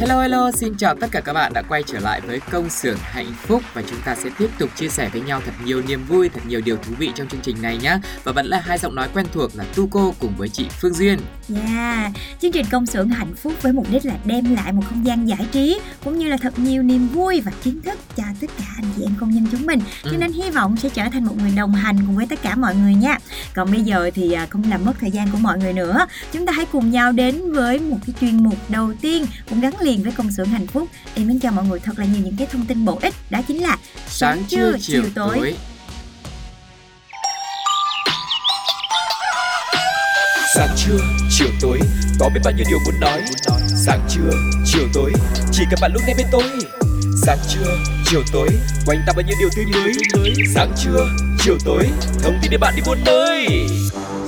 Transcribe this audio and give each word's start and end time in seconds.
Hello 0.00 0.20
hello, 0.22 0.50
xin 0.50 0.74
chào 0.78 0.94
tất 0.94 1.06
cả 1.10 1.20
các 1.20 1.32
bạn 1.32 1.52
đã 1.52 1.62
quay 1.62 1.82
trở 1.86 1.98
lại 1.98 2.20
với 2.20 2.40
công 2.50 2.70
xưởng 2.70 2.98
hạnh 3.02 3.32
phúc 3.46 3.62
và 3.74 3.82
chúng 3.90 3.98
ta 4.04 4.14
sẽ 4.14 4.30
tiếp 4.38 4.50
tục 4.58 4.70
chia 4.76 4.88
sẻ 4.88 5.08
với 5.12 5.20
nhau 5.20 5.40
thật 5.46 5.52
nhiều 5.64 5.82
niềm 5.88 6.04
vui, 6.08 6.28
thật 6.28 6.40
nhiều 6.48 6.60
điều 6.64 6.76
thú 6.76 6.92
vị 6.98 7.10
trong 7.14 7.28
chương 7.28 7.40
trình 7.40 7.62
này 7.62 7.78
nhé. 7.82 7.98
Và 8.24 8.32
vẫn 8.32 8.46
là 8.46 8.60
hai 8.60 8.78
giọng 8.78 8.94
nói 8.94 9.08
quen 9.14 9.26
thuộc 9.32 9.50
là 9.56 9.64
Tuco 9.74 10.12
cùng 10.18 10.32
với 10.36 10.48
chị 10.48 10.66
Phương 10.80 10.94
Duyên. 10.94 11.18
Yeah, 11.66 12.12
chương 12.42 12.52
trình 12.52 12.66
công 12.70 12.86
xưởng 12.86 13.08
hạnh 13.08 13.34
phúc 13.34 13.52
với 13.62 13.72
mục 13.72 13.86
đích 13.90 14.04
là 14.04 14.14
đem 14.24 14.54
lại 14.54 14.72
một 14.72 14.82
không 14.88 15.06
gian 15.06 15.28
giải 15.28 15.46
trí 15.52 15.80
cũng 16.04 16.18
như 16.18 16.28
là 16.28 16.36
thật 16.36 16.58
nhiều 16.58 16.82
niềm 16.82 17.08
vui 17.08 17.40
và 17.40 17.52
kiến 17.62 17.80
thức 17.82 17.98
cho 18.16 18.24
tất 18.40 18.50
cả 18.58 18.64
anh 18.76 18.84
chị 18.96 19.02
em 19.02 19.14
công 19.20 19.30
nhân 19.30 19.46
chúng 19.52 19.66
mình. 19.66 19.80
Cho 20.04 20.10
Ừ. 20.10 20.16
nên 20.16 20.32
hy 20.32 20.50
vọng 20.50 20.76
sẽ 20.76 20.88
trở 20.88 21.04
thành 21.12 21.24
một 21.24 21.34
người 21.38 21.52
đồng 21.56 21.74
hành 21.74 21.96
cùng 22.06 22.16
với 22.16 22.26
tất 22.26 22.42
cả 22.42 22.56
mọi 22.56 22.74
người 22.76 22.94
nha. 22.94 23.18
Còn 23.54 23.70
bây 23.72 23.80
giờ 23.80 24.10
thì 24.14 24.32
à, 24.32 24.46
không 24.50 24.62
làm 24.70 24.84
mất 24.84 24.92
thời 25.00 25.10
gian 25.10 25.28
của 25.32 25.38
mọi 25.38 25.58
người 25.58 25.72
nữa. 25.72 26.06
Chúng 26.32 26.46
ta 26.46 26.52
hãy 26.52 26.66
cùng 26.72 26.90
nhau 26.90 27.12
đến 27.12 27.52
với 27.52 27.78
một 27.80 27.98
cái 28.06 28.14
chuyên 28.20 28.44
mục 28.44 28.58
đầu 28.68 28.92
tiên 29.00 29.26
cũng 29.50 29.60
gắn 29.60 29.80
liền 29.84 30.02
với 30.02 30.12
công 30.12 30.32
xưởng 30.32 30.48
hạnh 30.48 30.66
phúc. 30.66 30.88
Em 31.14 31.28
muốn 31.28 31.40
cho 31.40 31.50
mọi 31.50 31.64
người 31.64 31.80
thật 31.80 31.98
là 31.98 32.04
nhiều 32.04 32.22
những 32.24 32.36
cái 32.36 32.46
thông 32.52 32.66
tin 32.66 32.84
bổ 32.84 32.98
ích. 33.02 33.14
Đó 33.30 33.40
chính 33.48 33.62
là 33.62 33.76
Sáng 34.06 34.44
trưa, 34.48 34.76
chiều, 34.80 35.02
tối. 35.14 35.54
Sáng 40.54 40.76
trưa, 40.76 40.98
chiều 41.30 41.48
tối, 41.60 41.78
có 42.18 42.30
biết 42.34 42.40
bao 42.44 42.52
nhiêu 42.52 42.64
điều 42.68 42.78
muốn 42.84 43.00
nói. 43.00 43.22
Sáng 43.66 44.00
trưa, 44.10 44.30
chiều 44.66 44.88
tối, 44.94 45.12
chỉ 45.52 45.62
cần 45.70 45.78
bạn 45.80 45.92
lúc 45.94 46.02
nghe 46.06 46.14
bên 46.18 46.26
tôi. 46.32 46.44
Sáng 47.26 47.38
trưa, 47.48 47.76
chiều 48.06 48.22
tối, 48.32 48.48
quanh 48.86 48.98
ta 49.06 49.12
bao 49.16 49.22
nhiêu 49.26 49.36
điều 49.38 49.48
tươi 49.56 49.64
mới. 49.72 49.92
Sáng 50.54 50.72
trưa, 50.84 51.06
chiều 51.38 51.58
tối, 51.64 51.88
thông 52.22 52.38
tin 52.42 52.50
để 52.50 52.58
bạn 52.58 52.74
đi 52.76 52.82
buôn 52.86 52.98
nơi. 53.04 53.66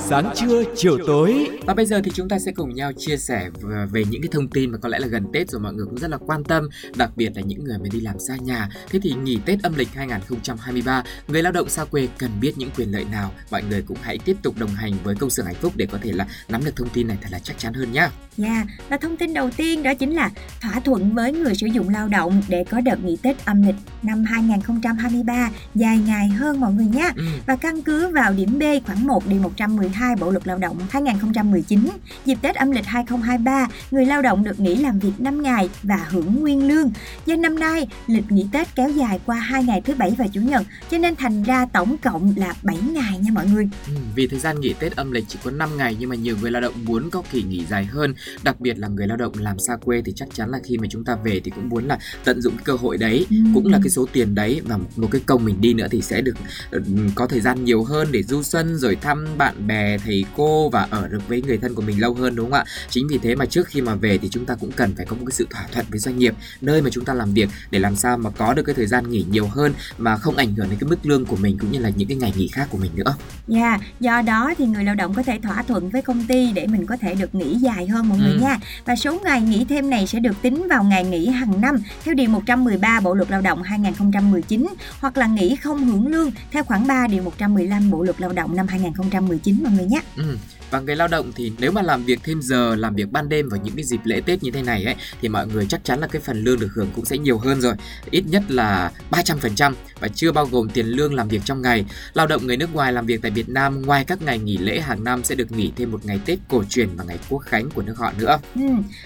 Sáng 0.08 0.30
trưa, 0.34 0.62
chiều 0.76 0.98
tối. 1.06 1.50
Và 1.66 1.74
bây 1.74 1.86
giờ 1.86 2.00
thì 2.04 2.10
chúng 2.14 2.28
ta 2.28 2.38
sẽ 2.38 2.52
cùng 2.52 2.74
nhau 2.74 2.92
chia 2.98 3.16
sẻ 3.16 3.50
v- 3.62 3.86
về 3.88 4.04
những 4.10 4.22
cái 4.22 4.28
thông 4.32 4.48
tin 4.48 4.70
mà 4.70 4.78
có 4.78 4.88
lẽ 4.88 4.98
là 4.98 5.06
gần 5.06 5.24
Tết 5.32 5.50
rồi 5.50 5.60
mọi 5.60 5.74
người 5.74 5.86
cũng 5.86 5.98
rất 5.98 6.10
là 6.10 6.16
quan 6.26 6.44
tâm, 6.44 6.68
đặc 6.96 7.10
biệt 7.16 7.32
là 7.34 7.42
những 7.42 7.64
người 7.64 7.78
mà 7.78 7.88
đi 7.92 8.00
làm 8.00 8.18
xa 8.18 8.36
nhà. 8.36 8.68
Thế 8.90 8.98
thì 9.02 9.14
nghỉ 9.22 9.38
Tết 9.46 9.62
âm 9.62 9.74
lịch 9.77 9.88
2023, 9.94 11.02
người 11.28 11.42
lao 11.42 11.52
động 11.52 11.68
xa 11.68 11.84
quê 11.84 12.08
cần 12.18 12.30
biết 12.40 12.52
những 12.56 12.70
quyền 12.77 12.92
lợi 12.92 13.05
nào? 13.05 13.33
Mọi 13.50 13.62
người 13.70 13.83
cũng 13.83 13.96
hãy 14.02 14.18
tiếp 14.18 14.36
tục 14.42 14.55
đồng 14.58 14.70
hành 14.70 14.92
với 15.05 15.14
công 15.14 15.30
xưởng 15.30 15.46
hạnh 15.46 15.55
phúc 15.61 15.72
để 15.77 15.86
có 15.86 15.98
thể 16.02 16.12
là 16.12 16.27
nắm 16.48 16.64
được 16.64 16.77
thông 16.77 16.89
tin 16.89 17.08
này 17.08 17.18
thật 17.22 17.28
là 17.33 17.39
chắc 17.39 17.58
chắn 17.58 17.72
hơn 17.74 17.92
nhá. 17.92 18.11
Yeah, 18.39 18.66
và 18.89 18.96
thông 18.96 19.16
tin 19.16 19.34
đầu 19.34 19.50
tiên 19.56 19.83
đó 19.83 19.95
chính 19.95 20.14
là 20.14 20.30
thỏa 20.61 20.80
thuận 20.80 21.14
với 21.14 21.33
người 21.33 21.55
sử 21.55 21.66
dụng 21.66 21.89
lao 21.89 22.08
động 22.08 22.42
để 22.48 22.64
có 22.70 22.80
đợt 22.80 23.05
nghỉ 23.05 23.16
Tết 23.22 23.45
âm 23.45 23.62
lịch 23.66 23.74
năm 24.02 24.24
2023 24.24 25.50
dài 25.74 25.98
ngày 25.98 26.28
hơn 26.28 26.61
mọi 26.61 26.72
người 26.72 26.86
nhé. 26.86 27.11
Ừ. 27.16 27.24
Và 27.46 27.56
căn 27.56 27.83
cứ 27.83 28.08
vào 28.08 28.33
điểm 28.33 28.58
B 28.58 28.62
khoảng 28.86 29.06
1 29.06 29.27
điều 29.27 29.40
112 29.40 29.95
Bộ 30.20 30.30
luật 30.30 30.46
Lao 30.46 30.58
động 30.58 30.79
2019, 30.90 31.89
dịp 32.24 32.39
Tết 32.42 32.55
âm 32.57 32.70
lịch 32.70 32.86
2023, 32.86 33.68
người 33.90 34.07
lao 34.07 34.23
động 34.23 34.45
được 34.45 34.61
nghỉ 34.61 34.77
làm 34.77 34.98
việc 34.98 35.12
5 35.18 35.42
ngày 35.42 35.68
và 35.83 35.96
hưởng 36.11 36.40
nguyên 36.40 36.68
lương. 36.68 36.90
Do 37.27 37.36
năm 37.36 37.58
nay, 37.58 37.89
lịch 38.07 38.33
nghỉ 38.33 38.46
Tết 38.52 38.74
kéo 38.74 38.89
dài 38.89 39.20
qua 39.27 39.36
2 39.36 39.64
ngày 39.64 39.80
thứ 39.80 39.95
Bảy 39.95 40.11
và 40.18 40.27
Chủ 40.33 40.40
nhật, 40.40 40.62
cho 40.90 40.98
nên 40.98 41.17
thành 41.17 41.42
ra 41.42 41.67
tổng 41.73 41.96
cộng 41.98 42.34
là 42.36 42.55
7 42.62 42.77
ngày 42.92 43.18
nha 43.18 43.30
mọi 43.33 43.46
người. 43.46 43.68
Ừ, 43.86 43.92
Vì 44.14 44.27
thời 44.27 44.39
gian 44.39 44.61
nghỉ 44.61 44.74
Tết 44.79 44.96
âm 44.96 45.12
lịch 45.12 45.24
chỉ 45.29 45.39
có 45.45 45.51
5 45.51 45.77
ngày 45.77 45.96
nhưng 46.01 46.11
mà 46.11 46.17
nhiều 46.17 46.36
người 46.40 46.51
lao 46.51 46.63
động 46.63 46.74
muốn 46.84 47.11
có 47.11 47.23
kỳ 47.33 47.42
nghỉ 47.42 47.64
dài 47.70 47.84
hơn, 47.84 48.14
đặc 48.42 48.61
biệt 48.61 48.78
là 48.78 48.89
người 48.89 49.07
lao 49.07 49.17
động 49.17 49.33
làm 49.39 49.58
xa 49.58 49.77
quê 49.84 50.02
thì 50.05 50.13
chắc 50.17 50.28
chắn 50.34 50.51
là 50.51 50.58
khi 50.64 50.78
mà 50.78 50.86
chúng 50.90 51.05
ta 51.05 51.17
về 51.24 51.40
thì 51.45 51.51
cũng 51.51 51.68
muốn 51.68 51.84
là 51.89 51.98
tận 52.24 52.40
dụng 52.40 52.57
cái 52.57 52.64
cơ 52.64 52.73
hội 52.73 52.96
đấy, 52.98 53.27
Ừ. 53.30 53.36
cũng 53.55 53.67
là 53.67 53.78
cái 53.83 53.90
số 53.90 54.07
tiền 54.13 54.34
đấy 54.34 54.61
và 54.64 54.77
một, 54.77 54.89
một 54.96 55.08
cái 55.11 55.20
công 55.27 55.45
mình 55.45 55.61
đi 55.61 55.74
nữa 55.74 55.86
thì 55.90 56.02
sẽ 56.02 56.20
được 56.20 56.34
ừ, 56.70 56.83
có 57.14 57.27
thời 57.27 57.40
gian 57.40 57.64
nhiều 57.64 57.84
hơn 57.84 58.08
để 58.11 58.23
du 58.23 58.42
xuân 58.42 58.77
rồi 58.78 58.96
thăm 59.01 59.27
bạn 59.39 59.67
bè, 59.67 59.86
thầy 60.05 60.24
cô 60.36 60.69
và 60.69 60.86
ở 60.91 61.08
được 61.08 61.29
với 61.29 61.42
người 61.42 61.58
thân 61.58 61.74
của 61.74 61.83
mình 61.83 62.01
lâu 62.01 62.14
hơn 62.14 62.36
đúng 62.36 62.51
không 62.51 62.58
ạ? 62.58 62.64
Chính 62.91 63.07
vì 63.08 63.19
thế 63.23 63.35
mà 63.35 63.47
trước 63.47 63.67
khi 63.67 63.80
mà 63.80 63.95
về 63.95 64.19
thì 64.19 64.29
chúng 64.29 64.45
ta 64.47 64.55
cũng 64.55 64.73
cần 64.73 64.95
phải 64.97 65.07
có 65.07 65.17
một 65.17 65.23
cái 65.27 65.33
sự 65.33 65.47
thỏa 65.51 65.64
thuận 65.73 65.86
với 65.91 65.98
doanh 65.98 66.19
nghiệp 66.19 66.35
nơi 66.61 66.83
mà 66.83 66.91
chúng 66.92 67.05
ta 67.05 67.14
làm 67.14 67.33
việc 67.35 67.48
để 67.70 67.79
làm 67.79 67.96
sao 67.96 68.19
mà 68.19 68.30
có 68.30 68.55
được 68.55 68.63
cái 68.63 68.75
thời 68.75 68.86
gian 68.86 69.11
nghỉ 69.11 69.25
nhiều 69.30 69.46
hơn 69.46 69.75
mà 69.98 70.17
không 70.17 70.36
ảnh 70.36 70.55
hưởng 70.55 70.70
đến 70.70 70.79
cái 70.80 70.89
mức 70.91 70.98
lương 71.07 71.25
của 71.27 71.36
mình 71.36 71.58
cũng 71.61 71.73
như 71.73 71.79
là 71.79 71.91
những 71.96 72.08
cái 72.08 72.17
ngày 72.17 72.33
nghỉ 72.36 72.48
khác 72.48 72.67
của 72.70 72.79
mình 72.79 72.91
nữa. 72.95 73.14
Yeah, 73.55 73.80
do 74.01 74.23
đó 74.23 74.55
thì 74.58 74.67
người 74.67 74.85
lao 74.85 74.95
động 74.95 75.14
có 75.14 75.23
thể 75.23 75.39
thỏa 75.42 75.63
thuận 75.63 75.91
với 75.91 76.02
công 76.02 76.25
ty 76.27 76.52
để 76.52 76.67
mình 76.67 76.86
có 76.86 76.96
thể 76.96 77.14
được 77.14 77.35
nghỉ 77.35 77.55
dài 77.55 77.86
hơn 77.86 78.08
mọi 78.08 78.19
người 78.19 78.33
Ừ. 78.33 78.39
nha. 78.41 78.58
Và 78.85 78.96
số 78.96 79.19
ngày 79.25 79.41
nghỉ 79.41 79.64
thêm 79.69 79.91
này 79.91 80.07
sẽ 80.07 80.20
được 80.20 80.42
tính 80.42 80.67
vào 80.70 80.85
ngày 80.85 81.05
nghỉ 81.05 81.27
hàng 81.29 81.61
năm 81.61 81.77
theo 82.05 82.14
điều 82.14 82.29
113 82.30 83.01
Bộ 83.01 83.14
luật 83.14 83.30
Lao 83.30 83.41
động 83.41 83.63
2019 83.63 84.67
hoặc 85.01 85.17
là 85.17 85.27
nghỉ 85.27 85.57
không 85.57 85.85
hưởng 85.86 86.07
lương 86.07 86.30
theo 86.52 86.64
khoản 86.64 86.86
3 86.86 87.07
điều 87.07 87.23
115 87.23 87.91
Bộ 87.91 88.02
luật 88.02 88.20
Lao 88.20 88.33
động 88.33 88.57
năm 88.57 88.67
2019 88.69 89.63
mọi 89.63 89.73
người 89.77 89.87
nhé. 89.87 90.01
Ừ. 90.17 90.37
Và 90.70 90.80
người 90.80 90.96
lao 90.96 91.08
động 91.08 91.32
thì 91.36 91.52
nếu 91.58 91.72
mà 91.72 91.82
làm 91.82 92.04
việc 92.04 92.20
thêm 92.24 92.42
giờ, 92.42 92.77
làm 92.77 92.94
việc 92.94 93.12
ban 93.12 93.28
đêm 93.28 93.48
vào 93.48 93.60
những 93.64 93.77
cái 93.77 93.84
dịp 93.84 94.00
lễ 94.04 94.20
Tết 94.20 94.42
như 94.42 94.50
thế 94.50 94.62
này 94.62 94.84
ấy 94.84 94.94
thì 95.20 95.28
mọi 95.28 95.46
người 95.46 95.66
chắc 95.68 95.84
chắn 95.84 96.00
là 96.00 96.06
cái 96.06 96.22
phần 96.22 96.44
lương 96.44 96.60
được 96.60 96.68
hưởng 96.74 96.90
cũng 96.96 97.04
sẽ 97.04 97.18
nhiều 97.18 97.38
hơn 97.38 97.60
rồi. 97.60 97.74
Ít 98.10 98.24
nhất 98.27 98.42
là 98.48 98.92
300% 99.10 99.72
và 100.00 100.08
chưa 100.08 100.32
bao 100.32 100.46
gồm 100.46 100.68
tiền 100.68 100.86
lương 100.86 101.14
làm 101.14 101.28
việc 101.28 101.42
trong 101.44 101.62
ngày. 101.62 101.84
Lao 102.14 102.27
động 102.27 102.46
người 102.46 102.56
nước 102.56 102.74
ngoài 102.74 102.92
làm 102.92 103.06
việc 103.06 103.22
tại 103.22 103.30
Việt 103.30 103.48
Nam 103.48 103.82
ngoài 103.82 104.04
các 104.04 104.22
ngày 104.22 104.38
nghỉ 104.38 104.56
lễ 104.56 104.80
hàng 104.80 105.04
năm 105.04 105.24
sẽ 105.24 105.34
được 105.34 105.52
nghỉ 105.52 105.72
thêm 105.77 105.90
một 105.90 106.00
ngày 106.04 106.20
Tết 106.24 106.38
cổ 106.48 106.64
truyền 106.68 106.88
và 106.96 107.04
ngày 107.04 107.18
Quốc 107.28 107.38
khánh 107.38 107.70
của 107.70 107.83
nước 107.83 107.98
họ 107.98 108.12
nữa. 108.18 108.38
Ừ. 108.54 108.62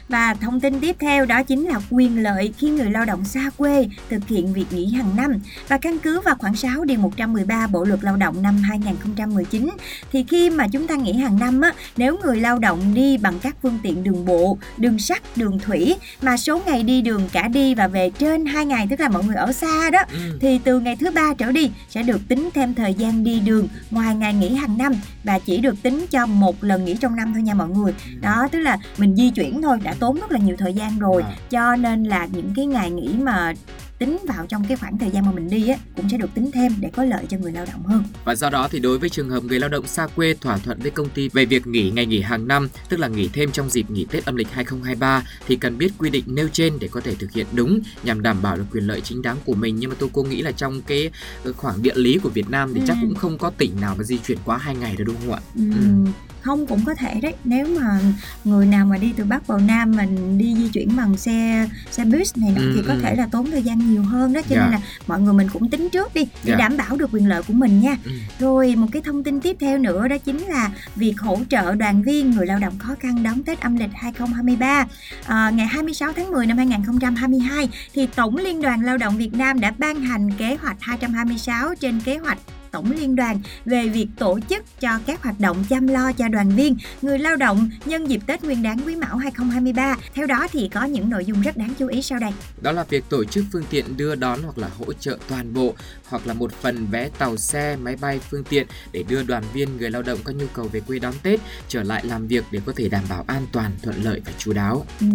Và 0.08 0.34
thông 0.34 0.60
tin 0.60 0.80
tiếp 0.80 0.96
theo 1.00 1.26
đó 1.26 1.42
chính 1.42 1.68
là 1.68 1.80
quyền 1.90 2.22
lợi 2.22 2.52
khi 2.58 2.70
người 2.70 2.90
lao 2.90 3.04
động 3.04 3.24
xa 3.24 3.50
quê 3.56 3.88
thực 4.10 4.28
hiện 4.28 4.52
việc 4.52 4.66
nghỉ 4.70 4.86
hàng 4.86 5.16
năm. 5.16 5.38
Và 5.68 5.78
căn 5.78 5.98
cứ 5.98 6.20
vào 6.20 6.34
khoản 6.38 6.56
6 6.56 6.84
điều 6.84 6.98
113 6.98 7.66
Bộ 7.66 7.84
luật 7.84 8.04
Lao 8.04 8.16
động 8.16 8.42
năm 8.42 8.56
2019 8.56 9.70
thì 10.12 10.24
khi 10.28 10.50
mà 10.50 10.68
chúng 10.68 10.86
ta 10.86 10.96
nghỉ 10.96 11.12
hàng 11.12 11.38
năm 11.38 11.49
á, 11.60 11.72
nếu 11.96 12.18
người 12.24 12.36
lao 12.36 12.58
động 12.58 12.94
đi 12.94 13.16
bằng 13.18 13.38
các 13.42 13.56
phương 13.62 13.78
tiện 13.82 14.04
đường 14.04 14.24
bộ, 14.24 14.58
đường 14.76 14.98
sắt, 14.98 15.36
đường 15.36 15.58
thủy 15.58 15.94
mà 16.22 16.36
số 16.36 16.62
ngày 16.66 16.82
đi 16.82 17.02
đường 17.02 17.28
cả 17.32 17.48
đi 17.48 17.74
và 17.74 17.88
về 17.88 18.10
trên 18.18 18.46
2 18.46 18.66
ngày 18.66 18.86
tức 18.90 19.00
là 19.00 19.08
mọi 19.08 19.24
người 19.24 19.36
ở 19.36 19.52
xa 19.52 19.90
đó 19.90 19.98
Ừ. 20.12 20.38
thì 20.40 20.58
từ 20.64 20.80
ngày 20.80 20.96
thứ 20.96 21.10
ba 21.10 21.34
trở 21.38 21.52
đi 21.52 21.70
sẽ 21.88 22.02
được 22.02 22.20
tính 22.28 22.48
thêm 22.54 22.74
thời 22.74 22.94
gian 22.94 23.24
đi 23.24 23.40
đường 23.40 23.68
ngoài 23.90 24.14
ngày 24.14 24.34
nghỉ 24.34 24.54
hàng 24.54 24.78
năm 24.78 24.92
và 25.24 25.38
chỉ 25.38 25.58
được 25.58 25.82
tính 25.82 26.06
cho 26.10 26.26
một 26.26 26.64
lần 26.64 26.84
nghỉ 26.84 26.94
trong 26.94 27.16
năm 27.16 27.32
thôi 27.34 27.42
nha 27.42 27.54
mọi 27.54 27.68
người 27.68 27.94
đó 28.20 28.48
tức 28.52 28.58
là 28.58 28.78
mình 28.98 29.16
di 29.16 29.30
chuyển 29.30 29.62
thôi 29.62 29.78
đã 29.82 29.94
tốn 29.98 30.20
rất 30.20 30.30
là 30.32 30.38
nhiều 30.38 30.56
thời 30.58 30.72
gian 30.74 30.98
rồi 30.98 31.22
À. 31.22 31.30
cho 31.50 31.76
nên 31.76 32.04
là 32.04 32.26
những 32.32 32.52
cái 32.56 32.66
ngày 32.66 32.90
nghỉ 32.90 33.08
mà 33.18 33.52
tính 34.00 34.18
vào 34.28 34.46
trong 34.48 34.64
cái 34.68 34.76
khoảng 34.76 34.98
thời 34.98 35.10
gian 35.10 35.26
mà 35.26 35.32
mình 35.32 35.50
đi 35.50 35.68
á 35.68 35.76
cũng 35.96 36.08
sẽ 36.08 36.16
được 36.16 36.34
tính 36.34 36.50
thêm 36.54 36.72
để 36.80 36.90
có 36.96 37.04
lợi 37.04 37.26
cho 37.28 37.38
người 37.38 37.52
lao 37.52 37.66
động 37.72 37.82
hơn 37.82 38.04
Và 38.24 38.34
do 38.34 38.50
đó 38.50 38.68
thì 38.70 38.78
đối 38.78 38.98
với 38.98 39.08
trường 39.08 39.30
hợp 39.30 39.44
người 39.44 39.60
lao 39.60 39.68
động 39.70 39.86
xa 39.86 40.06
quê 40.06 40.34
thỏa 40.40 40.58
thuận 40.58 40.78
với 40.80 40.90
công 40.90 41.08
ty 41.08 41.28
về 41.28 41.44
việc 41.44 41.66
nghỉ 41.66 41.90
ngày 41.90 42.06
nghỉ 42.06 42.20
hàng 42.20 42.48
năm, 42.48 42.68
tức 42.88 42.96
là 43.00 43.08
nghỉ 43.08 43.28
thêm 43.32 43.52
trong 43.52 43.70
dịp 43.70 43.90
nghỉ 43.90 44.04
Tết 44.10 44.24
âm 44.24 44.36
lịch 44.36 44.48
2023 44.50 45.24
thì 45.46 45.56
cần 45.56 45.78
biết 45.78 45.92
quy 45.98 46.10
định 46.10 46.24
nêu 46.26 46.48
trên 46.52 46.78
để 46.80 46.88
có 46.88 47.00
thể 47.00 47.14
thực 47.14 47.32
hiện 47.32 47.46
đúng 47.52 47.80
nhằm 48.02 48.22
đảm 48.22 48.42
bảo 48.42 48.56
được 48.56 48.64
quyền 48.72 48.86
lợi 48.86 49.00
chính 49.00 49.22
đáng 49.22 49.36
của 49.44 49.54
mình. 49.54 49.76
Nhưng 49.78 49.90
mà 49.90 49.96
tôi 49.98 50.08
cô 50.12 50.22
nghĩ 50.22 50.42
là 50.42 50.52
trong 50.52 50.82
cái 50.82 51.10
khoảng 51.56 51.82
địa 51.82 51.94
lý 51.94 52.18
của 52.22 52.28
Việt 52.30 52.50
Nam 52.50 52.74
thì 52.74 52.80
Ừ. 52.80 52.84
chắc 52.88 52.96
cũng 53.00 53.14
không 53.14 53.38
có 53.38 53.50
tỉnh 53.50 53.80
nào 53.80 53.94
mà 53.98 54.04
di 54.04 54.18
chuyển 54.18 54.38
quá 54.44 54.56
hai 54.58 54.76
ngày 54.76 54.96
đâu 54.96 55.04
đúng 55.04 55.16
không 55.20 55.32
ạ? 55.32 55.40
Ừm, 55.54 56.04
Ừ. 56.04 56.10
không 56.42 56.66
cũng 56.66 56.84
có 56.86 56.94
thể 56.94 57.20
đấy 57.20 57.34
nếu 57.44 57.66
mà 57.80 58.00
người 58.44 58.66
nào 58.66 58.86
mà 58.86 58.96
đi 58.98 59.12
từ 59.16 59.24
bắc 59.24 59.46
vào 59.46 59.58
nam 59.58 59.92
mình 59.96 60.38
đi 60.38 60.54
di 60.54 60.68
chuyển 60.68 60.96
bằng 60.96 61.16
xe 61.16 61.68
xe 61.90 62.04
bus 62.04 62.36
này 62.36 62.52
nọ 62.56 62.60
Ừ, 62.60 62.72
thì 62.76 62.82
có 62.86 62.92
ừ. 62.94 63.00
thể 63.02 63.14
là 63.16 63.26
tốn 63.32 63.50
thời 63.50 63.62
gian 63.62 63.90
nhiều 63.92 64.02
hơn 64.02 64.32
đó 64.32 64.40
cho 64.48 64.56
Dạ. 64.56 64.62
nên 64.62 64.70
là 64.72 64.80
mọi 65.06 65.20
người 65.20 65.34
mình 65.34 65.48
cũng 65.52 65.70
tính 65.70 65.88
trước 65.92 66.14
đi 66.14 66.22
để 66.24 66.30
Dạ. 66.50 66.56
đảm 66.56 66.76
bảo 66.76 66.96
được 66.96 67.10
quyền 67.12 67.28
lợi 67.28 67.42
của 67.42 67.52
mình 67.54 67.80
nha 67.80 67.96
Ừ. 68.04 68.10
rồi 68.38 68.76
một 68.76 68.86
cái 68.92 69.02
thông 69.02 69.24
tin 69.24 69.40
tiếp 69.40 69.56
theo 69.60 69.78
nữa 69.78 70.08
đó 70.08 70.18
chính 70.18 70.38
là 70.38 70.70
việc 70.96 71.20
hỗ 71.20 71.38
trợ 71.48 71.74
đoàn 71.74 72.02
viên 72.02 72.30
người 72.30 72.46
lao 72.46 72.58
động 72.58 72.78
khó 72.78 72.94
khăn 73.00 73.22
đón 73.22 73.42
Tết 73.42 73.60
âm 73.60 73.76
lịch 73.76 73.90
2023 73.94 74.86
à, 75.26 75.50
ngày 75.50 75.66
26 75.66 76.12
tháng 76.12 76.30
10 76.30 76.46
năm 76.46 76.56
2022 76.56 77.68
thì 77.94 78.06
Tổng 78.16 78.36
Liên 78.36 78.62
đoàn 78.62 78.80
Lao 78.84 78.96
động 78.96 79.16
Việt 79.16 79.34
Nam 79.34 79.60
đã 79.60 79.72
ban 79.78 80.00
hành 80.00 80.30
kế 80.32 80.56
hoạch 80.62 80.76
226 80.80 81.74
trên 81.74 82.00
kế 82.00 82.16
hoạch 82.18 82.38
Tổng 82.70 82.90
Liên 82.92 83.16
đoàn 83.16 83.40
về 83.64 83.88
việc 83.88 84.06
tổ 84.18 84.38
chức 84.48 84.80
cho 84.80 84.98
các 85.06 85.22
hoạt 85.22 85.40
động 85.40 85.64
chăm 85.68 85.86
lo 85.86 86.12
cho 86.12 86.28
đoàn 86.28 86.50
viên, 86.56 86.76
người 87.02 87.18
lao 87.18 87.36
động 87.36 87.70
nhân 87.84 88.06
dịp 88.10 88.20
Tết 88.26 88.44
Nguyên 88.44 88.62
đán 88.62 88.78
Quý 88.86 88.96
Mão 88.96 89.16
2023. 89.16 89.96
Theo 90.14 90.26
đó 90.26 90.46
thì 90.52 90.68
có 90.68 90.84
những 90.84 91.10
nội 91.10 91.24
dung 91.24 91.42
rất 91.42 91.56
đáng 91.56 91.74
chú 91.78 91.86
ý 91.86 92.02
sau 92.02 92.18
đây. 92.18 92.30
Đó 92.62 92.72
là 92.72 92.84
việc 92.84 93.04
tổ 93.08 93.24
chức 93.24 93.44
phương 93.52 93.64
tiện 93.70 93.96
đưa 93.96 94.14
đón 94.14 94.42
hoặc 94.42 94.58
là 94.58 94.68
hỗ 94.78 94.92
trợ 94.92 95.18
toàn 95.28 95.54
bộ 95.54 95.74
hoặc 96.08 96.26
là 96.26 96.34
một 96.34 96.52
phần 96.52 96.86
vé 96.90 97.08
tàu 97.18 97.36
xe, 97.36 97.76
máy 97.76 97.96
bay, 98.00 98.18
phương 98.30 98.44
tiện 98.44 98.66
để 98.92 99.02
đưa 99.08 99.22
đoàn 99.22 99.42
viên 99.52 99.76
người 99.76 99.90
lao 99.90 100.02
động 100.02 100.18
có 100.24 100.32
nhu 100.32 100.46
cầu 100.54 100.68
về 100.72 100.80
quê 100.80 100.98
đón 100.98 101.14
Tết 101.22 101.40
trở 101.68 101.82
lại 101.82 102.04
làm 102.06 102.26
việc 102.26 102.44
để 102.50 102.60
có 102.66 102.72
thể 102.76 102.88
đảm 102.88 103.04
bảo 103.10 103.24
an 103.26 103.46
toàn, 103.52 103.70
thuận 103.82 104.02
lợi 104.04 104.20
và 104.26 104.32
chú 104.38 104.52
đáo. 104.52 104.86
Ừ, 105.00 105.06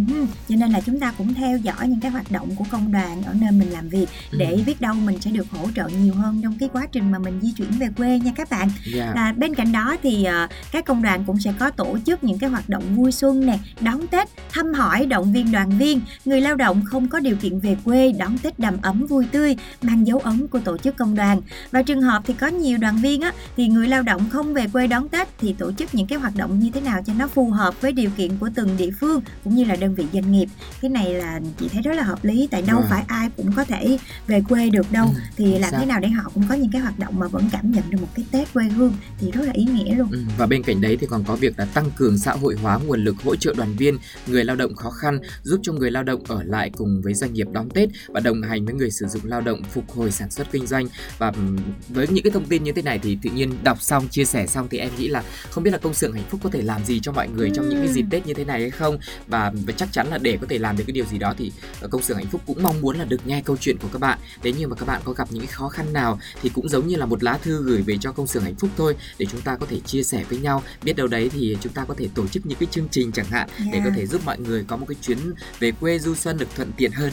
cho 0.49 0.55
nên 0.55 0.71
là 0.71 0.81
chúng 0.81 0.99
ta 0.99 1.13
cũng 1.17 1.33
theo 1.33 1.57
dõi 1.57 1.87
những 1.87 1.99
cái 1.99 2.11
hoạt 2.11 2.31
động 2.31 2.55
của 2.55 2.65
công 2.71 2.91
đoàn 2.91 3.23
ở 3.23 3.33
nơi 3.33 3.51
mình 3.51 3.71
làm 3.71 3.89
việc 3.89 4.05
để 4.31 4.51
Ừ. 4.51 4.61
biết 4.65 4.81
đâu 4.81 4.93
mình 4.95 5.21
sẽ 5.21 5.31
được 5.31 5.49
hỗ 5.51 5.67
trợ 5.75 5.87
nhiều 5.87 6.13
hơn 6.13 6.39
trong 6.43 6.57
cái 6.59 6.69
quá 6.73 6.87
trình 6.91 7.11
mà 7.11 7.19
mình 7.19 7.39
di 7.45 7.51
chuyển 7.57 7.71
về 7.71 7.87
quê 7.97 8.19
nha 8.19 8.31
các 8.35 8.49
bạn. 8.49 8.69
Dạ. 8.95 9.11
Và 9.15 9.33
bên 9.37 9.55
cạnh 9.55 9.71
đó 9.71 9.95
thì 10.03 10.23
ờ, 10.23 10.47
các 10.71 10.85
công 10.85 11.03
đoàn 11.03 11.23
cũng 11.27 11.39
sẽ 11.39 11.53
có 11.59 11.69
tổ 11.69 11.97
chức 12.05 12.23
những 12.23 12.39
cái 12.39 12.49
hoạt 12.49 12.69
động 12.69 12.95
vui 12.95 13.11
xuân 13.11 13.45
nè, 13.45 13.59
đón 13.81 14.07
Tết, 14.07 14.27
thăm 14.51 14.73
hỏi 14.73 15.05
động 15.05 15.33
viên 15.33 15.51
đoàn 15.51 15.77
viên, 15.77 16.01
người 16.25 16.41
lao 16.41 16.55
động 16.55 16.81
không 16.85 17.07
có 17.07 17.19
điều 17.19 17.35
kiện 17.35 17.59
về 17.59 17.77
quê 17.85 18.11
đón 18.11 18.37
Tết 18.37 18.59
đầm 18.59 18.77
ấm 18.81 19.05
vui 19.05 19.25
tươi, 19.31 19.55
mang 19.81 20.07
dấu 20.07 20.19
ấn 20.19 20.47
của 20.47 20.59
tổ 20.59 20.77
chức 20.77 20.97
công 20.97 21.15
đoàn. 21.15 21.41
Và 21.71 21.81
trường 21.81 22.01
hợp 22.01 22.23
thì 22.25 22.33
có 22.33 22.47
nhiều 22.47 22.77
đoàn 22.77 22.97
viên 22.97 23.21
á 23.21 23.31
thì 23.57 23.67
người 23.67 23.87
lao 23.87 24.01
động 24.01 24.29
không 24.29 24.53
về 24.53 24.65
quê 24.73 24.87
đón 24.87 25.09
Tết 25.09 25.27
thì 25.37 25.53
tổ 25.53 25.71
chức 25.71 25.95
những 25.95 26.07
cái 26.07 26.19
hoạt 26.19 26.35
động 26.35 26.59
như 26.59 26.69
thế 26.73 26.81
nào 26.81 27.01
cho 27.05 27.13
nó 27.13 27.27
phù 27.27 27.49
hợp 27.49 27.81
với 27.81 27.91
điều 27.91 28.09
kiện 28.17 28.37
của 28.37 28.49
từng 28.55 28.77
địa 28.77 28.91
phương 28.99 29.21
cũng 29.43 29.55
như 29.55 29.63
là 29.63 29.75
đơn 29.75 29.95
vị 29.95 30.05
doanh 30.13 30.31
nghiệp. 30.31 30.49
Cái 30.81 30.89
này 30.89 31.13
là 31.13 31.39
chị 31.59 31.69
thấy 31.73 31.81
rất 31.81 31.93
là 31.93 32.03
hợp 32.03 32.25
lý 32.25 32.47
tại 32.51 32.61
đâu 32.61 32.79
Vâng. 32.79 32.87
phải 32.89 33.03
ai 33.07 33.29
cũng 33.37 33.51
có 33.55 33.63
thể 33.63 33.97
về 34.27 34.41
quê 34.49 34.69
được 34.69 34.91
đâu. 34.91 35.05
Ừ, 35.05 35.21
thì 35.37 35.59
làm 35.59 35.71
xác. 35.71 35.77
thế 35.79 35.85
nào 35.85 35.99
để 35.99 36.07
họ 36.07 36.31
cũng 36.33 36.43
có 36.49 36.55
những 36.55 36.71
cái 36.71 36.81
hoạt 36.81 36.99
động 36.99 37.19
mà 37.19 37.27
vẫn 37.35 37.49
cảm 37.51 37.71
nhận 37.71 37.83
được 37.89 37.97
một 38.01 38.07
cái 38.15 38.25
Tết 38.31 38.53
quê 38.53 38.65
hương 38.65 38.93
thì 39.19 39.31
rất 39.31 39.41
là 39.45 39.51
ý 39.53 39.63
nghĩa 39.63 39.95
luôn. 39.95 40.07
Ừ, 40.11 40.19
Và 40.37 40.45
bên 40.45 40.63
cạnh 40.63 40.81
đấy 40.81 40.97
thì 41.01 41.07
còn 41.07 41.23
có 41.27 41.35
việc 41.35 41.59
là 41.59 41.65
tăng 41.65 41.91
cường 41.95 42.17
xã 42.17 42.33
hội 42.33 42.55
hóa 42.61 42.79
nguồn 42.85 43.03
lực 43.03 43.15
hỗ 43.23 43.35
trợ 43.35 43.53
đoàn 43.57 43.75
viên, 43.77 43.97
người 44.27 44.43
lao 44.43 44.55
động 44.55 44.75
khó 44.75 44.89
khăn, 44.89 45.19
giúp 45.43 45.59
cho 45.63 45.73
người 45.73 45.91
lao 45.91 46.03
động 46.03 46.23
ở 46.27 46.43
lại 46.43 46.69
cùng 46.77 47.01
với 47.01 47.13
doanh 47.13 47.33
nghiệp 47.33 47.47
đón 47.51 47.69
Tết 47.69 47.89
và 48.07 48.19
đồng 48.19 48.41
hành 48.41 48.65
với 48.65 48.73
người 48.73 48.91
sử 48.91 49.05
dụng 49.07 49.21
lao 49.25 49.41
động 49.41 49.61
phục 49.73 49.91
hồi 49.91 50.11
sản 50.11 50.31
xuất 50.31 50.51
kinh 50.51 50.67
doanh. 50.67 50.87
Và 51.17 51.27
ừm, 51.27 51.57
với 51.89 52.07
những 52.07 52.23
cái 52.23 52.31
thông 52.31 52.45
tin 52.45 52.63
như 52.63 52.71
thế 52.71 52.81
này 52.81 52.99
thì 52.99 53.17
tự 53.21 53.29
nhiên 53.29 53.51
đọc 53.63 53.81
xong, 53.81 54.07
chia 54.07 54.25
sẻ 54.25 54.47
xong 54.47 54.67
thì 54.71 54.77
em 54.77 54.89
nghĩ 54.97 55.07
là 55.07 55.23
không 55.49 55.63
biết 55.63 55.71
là 55.71 55.77
công 55.77 55.93
xưởng 55.93 56.13
hạnh 56.13 56.25
phúc 56.29 56.39
có 56.43 56.49
thể 56.49 56.61
làm 56.61 56.85
gì 56.85 56.99
cho 56.99 57.11
mọi 57.11 57.29
người 57.29 57.49
trong 57.55 57.69
những 57.69 57.79
cái 57.79 57.93
dịp 57.93 58.05
Tết 58.11 58.27
như 58.27 58.33
thế 58.33 58.45
này 58.45 58.61
hay 58.61 58.69
không 58.69 58.97
và, 59.27 59.51
và 59.65 59.73
chắc 59.77 59.89
chắn 59.91 60.07
là 60.07 60.17
để 60.17 60.37
có 60.41 60.47
thể 60.49 60.57
làm 60.57 60.77
được 60.77 60.83
cái 60.87 60.93
điều 60.93 61.05
gì 61.05 61.17
đó 61.17 61.33
thì 61.37 61.51
ờ, 61.81 61.87
công 61.87 62.01
xưởng 62.01 62.17
hạnh 62.17 62.27
phúc 62.31 62.41
cũng 62.47 62.63
mong 62.63 62.81
muốn 62.81 62.97
là 62.97 63.05
được 63.05 63.27
nghe 63.27 63.41
câu 63.45 63.57
chuyện 63.59 63.77
của 63.81 63.87
các 63.93 63.99
bạn. 63.99 64.19
Nếu 64.43 64.53
như 64.57 64.67
mà 64.67 64.75
các 64.75 64.85
bạn 64.85 65.01
có 65.03 65.13
gặp 65.13 65.27
những 65.31 65.41
cái 65.41 65.51
khó 65.51 65.69
khăn 65.69 65.93
nào 65.93 66.19
thì 66.41 66.49
cũng 66.49 66.69
giống 66.69 66.87
như 66.87 66.95
là 66.95 67.05
một 67.05 67.23
lá 67.25 67.37
thư 67.43 67.63
gửi 67.63 67.81
về 67.81 67.97
cho 68.01 68.11
công 68.11 68.27
xưởng 68.27 68.43
hạnh 68.43 68.55
phúc 68.55 68.69
thôi 68.77 68.95
để 69.17 69.25
chúng 69.31 69.41
ta 69.41 69.55
có 69.55 69.65
thể 69.69 69.79
chia 69.79 70.03
sẻ 70.03 70.23
với 70.29 70.39
nhau 70.39 70.63
biết 70.83 70.95
đâu 70.95 71.07
đấy 71.07 71.29
thì 71.33 71.57
chúng 71.61 71.73
ta 71.73 71.85
có 71.87 71.93
thể 71.97 72.07
tổ 72.15 72.27
chức 72.27 72.45
những 72.45 72.57
cái 72.59 72.67
chương 72.71 72.87
trình 72.91 73.11
chẳng 73.11 73.25
hạn 73.25 73.49
để 73.59 73.79
Dạ. 73.79 73.81
có 73.85 73.91
thể 73.95 74.05
giúp 74.07 74.21
mọi 74.25 74.39
người 74.39 74.65
có 74.67 74.77
một 74.77 74.85
cái 74.89 74.95
chuyến 75.01 75.17
về 75.59 75.71
quê 75.71 75.99
du 75.99 76.15
xuân 76.15 76.37
được 76.37 76.47
thuận 76.55 76.71
tiện 76.77 76.91
hơn 76.91 77.11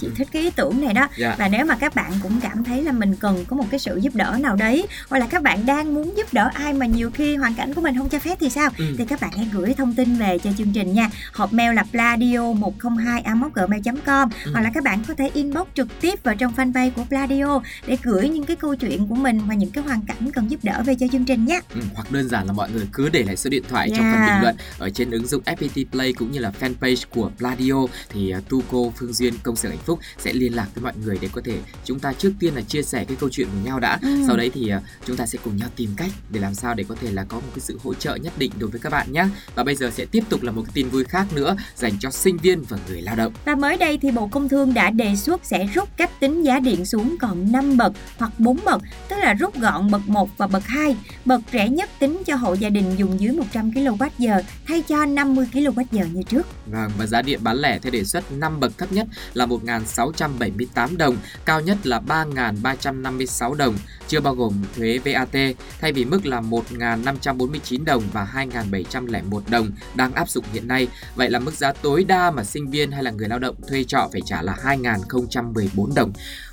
chị 0.00 0.08
thích 0.16 0.28
cái 0.32 0.42
ý 0.42 0.50
tưởng 0.50 0.80
này 0.84 0.94
đó 0.94 1.08
Dạ. 1.18 1.34
và 1.38 1.48
nếu 1.48 1.64
mà 1.66 1.76
các 1.76 1.94
bạn 1.94 2.12
cũng 2.22 2.40
cảm 2.40 2.64
thấy 2.64 2.82
là 2.82 2.92
mình 2.92 3.14
cần 3.20 3.44
có 3.48 3.56
một 3.56 3.64
cái 3.70 3.80
sự 3.80 3.96
giúp 3.96 4.14
đỡ 4.14 4.36
nào 4.40 4.56
đấy 4.56 4.86
hoặc 5.10 5.18
là 5.18 5.26
các 5.26 5.42
bạn 5.42 5.66
đang 5.66 5.94
muốn 5.94 6.16
giúp 6.16 6.26
đỡ 6.32 6.50
ai 6.54 6.72
mà 6.72 6.86
nhiều 6.86 7.10
khi 7.10 7.36
hoàn 7.36 7.54
cảnh 7.54 7.74
của 7.74 7.80
mình 7.80 7.98
không 7.98 8.08
cho 8.08 8.18
phép 8.18 8.36
thì 8.40 8.50
sao 8.50 8.70
Ừ. 8.78 8.84
thì 8.98 9.04
các 9.04 9.20
bạn 9.20 9.30
hãy 9.36 9.48
gửi 9.52 9.74
thông 9.74 9.94
tin 9.94 10.14
về 10.16 10.38
cho 10.38 10.50
chương 10.58 10.72
trình 10.72 10.92
nha 10.94 11.10
hộp 11.32 11.52
mail 11.52 11.74
là 11.74 11.84
pladio 11.92 12.52
102 12.52 13.22
gmail.com 13.54 14.28
Ừ. 14.44 14.50
hoặc 14.52 14.60
là 14.60 14.70
các 14.74 14.84
bạn 14.84 15.02
có 15.08 15.14
thể 15.14 15.30
inbox 15.34 15.66
trực 15.74 15.88
tiếp 16.00 16.22
vào 16.24 16.34
trong 16.34 16.52
fanpage 16.56 16.90
của 16.90 17.04
pladio 17.04 17.60
để 17.86 17.96
gửi 18.02 18.28
những 18.28 18.44
cái 18.44 18.56
câu 18.56 18.74
chuyện 18.74 19.06
của 19.08 19.14
mình 19.14 19.40
và 19.46 19.54
những 19.54 19.70
cái 19.70 19.84
hoàn 19.84 20.02
cảnh 20.02 20.30
cần 20.34 20.50
giúp 20.50 20.60
đỡ 20.62 20.82
về 20.86 20.94
cho 21.00 21.06
chương 21.12 21.24
trình 21.24 21.44
nhé 21.44 21.60
ừ, 21.74 21.80
hoặc 21.94 22.12
đơn 22.12 22.28
giản 22.28 22.46
là 22.46 22.52
mọi 22.52 22.70
người 22.70 22.86
cứ 22.92 23.08
để 23.08 23.22
lại 23.22 23.36
số 23.36 23.50
điện 23.50 23.62
thoại 23.68 23.88
trong 23.96 24.04
Dạ. 24.04 24.12
phần 24.12 24.26
bình 24.34 24.42
luận 24.42 24.56
ở 24.78 24.90
trên 24.90 25.10
ứng 25.10 25.26
dụng 25.26 25.42
FPT 25.44 25.84
Play 25.92 26.12
cũng 26.12 26.32
như 26.32 26.38
là 26.38 26.52
fanpage 26.60 27.04
của 27.10 27.30
Pladio 27.38 27.74
thì 28.08 28.34
uh, 28.38 28.48
Tuco 28.48 28.78
Phương 28.96 29.12
Duyên 29.12 29.34
công 29.42 29.56
xưởng 29.64 29.70
hạnh 29.72 29.84
phúc 29.86 29.98
sẽ 30.18 30.32
liên 30.32 30.54
lạc 30.56 30.66
với 30.74 30.82
mọi 30.84 30.92
người 31.04 31.18
để 31.20 31.28
có 31.32 31.40
thể 31.44 31.58
chúng 31.84 31.98
ta 31.98 32.12
trước 32.12 32.32
tiên 32.40 32.54
là 32.54 32.60
chia 32.60 32.82
sẻ 32.82 33.04
cái 33.08 33.16
câu 33.20 33.30
chuyện 33.32 33.46
của 33.52 33.66
nhau 33.68 33.80
đã 33.80 33.98
Ừ. 34.02 34.08
sau 34.26 34.36
đấy 34.36 34.50
thì 34.54 34.72
uh, 34.76 34.82
chúng 35.06 35.16
ta 35.16 35.26
sẽ 35.26 35.38
cùng 35.44 35.56
nhau 35.56 35.68
tìm 35.76 35.90
cách 35.96 36.10
để 36.30 36.40
làm 36.40 36.54
sao 36.54 36.74
để 36.74 36.84
có 36.88 36.94
thể 37.00 37.10
là 37.12 37.24
có 37.24 37.36
một 37.36 37.46
cái 37.54 37.60
sự 37.60 37.78
hỗ 37.84 37.94
trợ 37.94 38.14
nhất 38.16 38.32
định 38.38 38.52
đối 38.58 38.70
với 38.70 38.80
các 38.80 38.90
bạn 38.92 39.12
nhé 39.12 39.26
và 39.54 39.64
bây 39.64 39.74
giờ 39.76 39.90
sẽ 39.94 40.04
tiếp 40.04 40.24
tục 40.28 40.42
là 40.42 40.52
một 40.52 40.62
cái 40.62 40.70
tin 40.74 40.88
vui 40.88 41.04
khác 41.04 41.26
nữa 41.34 41.56
dành 41.76 41.92
cho 42.00 42.10
sinh 42.10 42.36
viên 42.36 42.62
và 42.62 42.78
người 42.88 43.02
lao 43.02 43.16
động 43.16 43.32
Và 43.44 43.54
mới 43.54 43.76
đây 43.76 43.98
thì 43.98 44.10
Bộ 44.10 44.26
Công 44.28 44.48
Thương 44.48 44.74
đã 44.74 44.90
đề 44.90 45.16
xuất 45.16 45.40
sẽ 45.44 45.66
rút 45.74 45.88
cách 45.96 46.10
tính 46.20 46.42
giá 46.42 46.58
điện 46.60 46.84
xuống 46.84 47.16
còn 47.20 47.52
5 47.52 47.76
bậc 47.76 47.92
hoặc 48.18 48.32
4 48.40 48.56
bậc, 48.64 48.82
tức 49.08 49.16
là 49.18 49.34
rút 49.34 49.60
gọn 49.60 49.90
bậc 49.90 50.08
1 50.08 50.30
và 50.38 50.46
bậc 50.46 50.66
2. 50.66 50.96
Bậc 51.24 51.40
rẻ 51.52 51.68
nhất 51.68 51.90
tính 51.98 52.22
cho 52.26 52.36
hộ 52.36 52.54
gia 52.54 52.68
đình 52.68 52.94
dùng 52.96 53.20
dưới 53.20 53.32
100 53.32 53.70
kWh 53.70 54.42
thay 54.66 54.82
cho 54.82 55.06
50 55.06 55.46
kWh 55.52 56.12
như 56.12 56.22
trước. 56.22 56.46
Vâng, 56.66 56.90
và 56.98 57.06
giá 57.06 57.22
điện 57.22 57.40
bán 57.42 57.56
lẻ 57.56 57.78
theo 57.78 57.90
đề 57.90 58.04
xuất 58.04 58.32
5 58.32 58.60
bậc 58.60 58.78
thấp 58.78 58.92
nhất 58.92 59.06
là 59.34 59.46
1.678 59.64 60.96
đồng, 60.96 61.16
cao 61.44 61.60
nhất 61.60 61.86
là 61.86 62.00
3.356 62.06 63.54
đồng, 63.54 63.74
chưa 64.08 64.20
bao 64.20 64.34
gồm 64.34 64.52
thuế 64.76 64.98
VAT, 65.04 65.56
thay 65.80 65.92
vì 65.92 66.04
mức 66.04 66.26
là 66.26 66.40
1.549 66.40 67.84
đồng 67.84 68.02
và 68.12 68.28
2.701 68.34 69.40
đồng 69.50 69.70
đang 69.94 70.12
áp 70.12 70.28
dụng 70.28 70.44
hiện 70.52 70.68
nay. 70.68 70.88
Vậy 71.14 71.30
là 71.30 71.38
mức 71.38 71.54
giá 71.54 71.72
tối 71.72 72.04
đa 72.04 72.30
mà 72.30 72.44
sinh 72.44 72.70
viên 72.70 72.90
hay 72.90 73.02
là 73.02 73.10
người 73.10 73.28
lao 73.28 73.38
động 73.38 73.56
thuê 73.68 73.84
trọ 73.84 74.08
phải 74.12 74.20
trả 74.26 74.42
là 74.42 74.56
2.014 74.64 75.94
đồng. 75.94 76.12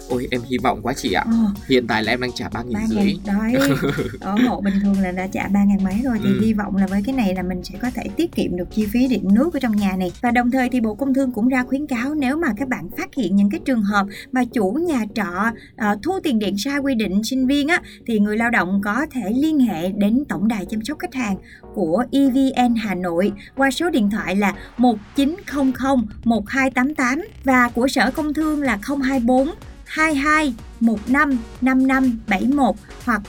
Ôi 0.10 0.28
em 0.32 0.42
hy 0.50 0.58
vọng 0.58 0.80
quá 0.84 0.94
chị 0.98 1.14
ạ. 1.14 1.24
Ồ, 1.26 1.32
Hiện 1.70 1.88
tại 1.88 2.04
là 2.04 2.14
em 2.14 2.22
đang 2.22 2.32
trả 2.36 2.48
3.000 2.50 2.74
3 2.74 2.80
rưỡi. 2.88 3.18
đấy. 3.26 3.54
Ở 4.20 4.36
hộ 4.48 4.62
bình 4.62 4.74
thường 4.84 5.00
là 5.02 5.12
đã 5.12 5.28
trả 5.28 5.48
3 5.48 5.64
ngàn 5.64 5.84
mấy 5.84 5.94
rồi 6.04 6.18
thì 6.24 6.30
Ừ. 6.30 6.40
hy 6.46 6.54
vọng 6.54 6.76
là 6.76 6.88
với 6.88 7.02
cái 7.06 7.16
này 7.16 7.36
là 7.36 7.44
mình 7.44 7.64
sẽ 7.64 7.76
có 7.82 7.90
thể 7.96 8.04
tiết 8.18 8.32
kiệm 8.36 8.58
được 8.58 8.68
chi 8.72 8.86
phí 8.86 9.08
điện 9.08 9.28
nước 9.34 9.54
ở 9.54 9.60
trong 9.60 9.76
nhà 9.76 9.96
này. 9.98 10.12
Và 10.22 10.32
đồng 10.32 10.52
thời 10.52 10.70
thì 10.70 10.80
Bộ 10.80 10.96
Công 10.96 11.14
Thương 11.14 11.32
cũng 11.32 11.48
ra 11.48 11.64
khuyến 11.64 11.88
cáo 11.88 12.14
nếu 12.16 12.38
mà 12.38 12.48
các 12.58 12.68
bạn 12.68 12.90
phát 12.98 13.10
hiện 13.18 13.36
những 13.36 13.50
cái 13.50 13.60
trường 13.66 13.82
hợp 13.82 14.06
mà 14.32 14.44
chủ 14.46 14.72
nhà 14.72 15.06
trọ 15.16 15.52
ờ, 15.78 15.98
thu 16.04 16.12
tiền 16.24 16.40
điện 16.40 16.56
sai 16.58 16.80
quy 16.80 16.96
định 16.96 17.24
sinh 17.24 17.48
viên 17.48 17.68
á 17.68 17.82
thì 18.08 18.20
người 18.20 18.38
lao 18.38 18.50
động 18.50 18.82
có 18.84 19.06
thể 19.12 19.22
liên 19.36 19.60
hệ 19.60 19.92
đến 19.92 20.24
tổng 20.30 20.48
đài 20.48 20.66
chăm 20.66 20.86
sóc 20.86 21.00
khách 21.00 21.14
hàng 21.14 21.36
của 21.74 22.04
EVN 22.12 22.76
Hà 22.76 22.96
Nội 22.96 23.32
qua 23.56 23.72
số 23.72 23.90
điện 23.90 24.10
thoại 24.10 24.36
là 24.36 24.54
1900 24.78 26.06
1288 26.24 27.22
và 27.44 27.70
của 27.70 27.88
Sở 27.88 28.12
Công 28.12 28.34
Thương 28.34 28.62
là 28.62 28.80
024 29.08 29.50
22 29.92 30.54
15 30.80 31.38
55 31.62 32.20
71 32.28 32.76
hoặc 33.06 33.22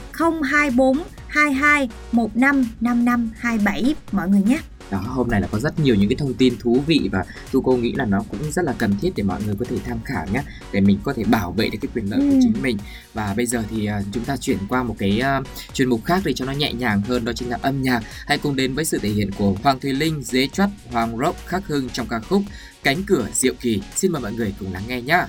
024 0.51 0.97
22 1.27 1.89
15 2.11 2.65
55 2.81 3.31
27 3.39 3.95
mọi 4.11 4.29
người 4.29 4.41
nhé. 4.41 4.59
Đó, 4.91 4.97
hôm 4.99 5.27
nay 5.29 5.41
là 5.41 5.47
có 5.51 5.59
rất 5.59 5.79
nhiều 5.79 5.95
những 5.95 6.09
cái 6.09 6.15
thông 6.15 6.33
tin 6.33 6.53
thú 6.59 6.83
vị 6.87 7.09
và 7.11 7.25
tu 7.51 7.61
cô 7.61 7.75
nghĩ 7.77 7.93
là 7.93 8.05
nó 8.05 8.23
cũng 8.29 8.51
rất 8.51 8.65
là 8.65 8.73
cần 8.77 8.95
thiết 9.01 9.09
để 9.15 9.23
mọi 9.23 9.41
người 9.45 9.55
có 9.59 9.65
thể 9.69 9.77
tham 9.85 9.97
khảo 10.05 10.25
nhé 10.33 10.43
để 10.71 10.81
mình 10.81 10.99
có 11.03 11.13
thể 11.13 11.23
bảo 11.23 11.51
vệ 11.51 11.69
được 11.69 11.77
cái 11.81 11.89
quyền 11.95 12.11
lợi 12.11 12.19
của 12.19 12.25
Ừ. 12.35 12.39
chính 12.41 12.61
mình. 12.61 12.77
Và 13.13 13.33
bây 13.37 13.45
giờ 13.45 13.63
thì 13.69 13.85
à, 13.85 14.01
chúng 14.11 14.25
ta 14.25 14.37
chuyển 14.37 14.57
qua 14.69 14.83
một 14.83 14.95
cái 14.99 15.19
à, 15.19 15.41
chuyên 15.73 15.89
mục 15.89 16.05
khác 16.05 16.21
để 16.25 16.33
cho 16.33 16.45
nó 16.45 16.51
nhẹ 16.51 16.73
nhàng 16.73 17.01
hơn 17.01 17.25
đó 17.25 17.31
chính 17.35 17.49
là 17.49 17.57
âm 17.61 17.81
nhạc. 17.81 18.01
Hãy 18.27 18.37
cùng 18.37 18.55
đến 18.55 18.73
với 18.73 18.85
sự 18.85 18.97
thể 18.97 19.09
hiện 19.09 19.31
của 19.37 19.55
Hoàng 19.63 19.79
Thùy 19.79 19.93
Linh, 19.93 20.23
Dế 20.23 20.47
Choắt, 20.47 20.69
Hoàng 20.91 21.17
Rock, 21.17 21.37
Khắc 21.47 21.67
Hưng 21.67 21.89
trong 21.89 22.07
ca 22.07 22.19
khúc 22.19 22.41
Cánh 22.83 23.03
cửa 23.03 23.27
diệu 23.33 23.53
kỳ. 23.61 23.81
Xin 23.95 24.11
mời 24.11 24.21
mọi 24.21 24.33
người 24.33 24.53
cùng 24.59 24.73
lắng 24.73 24.83
nghe 24.87 25.01
nhé 25.01 25.23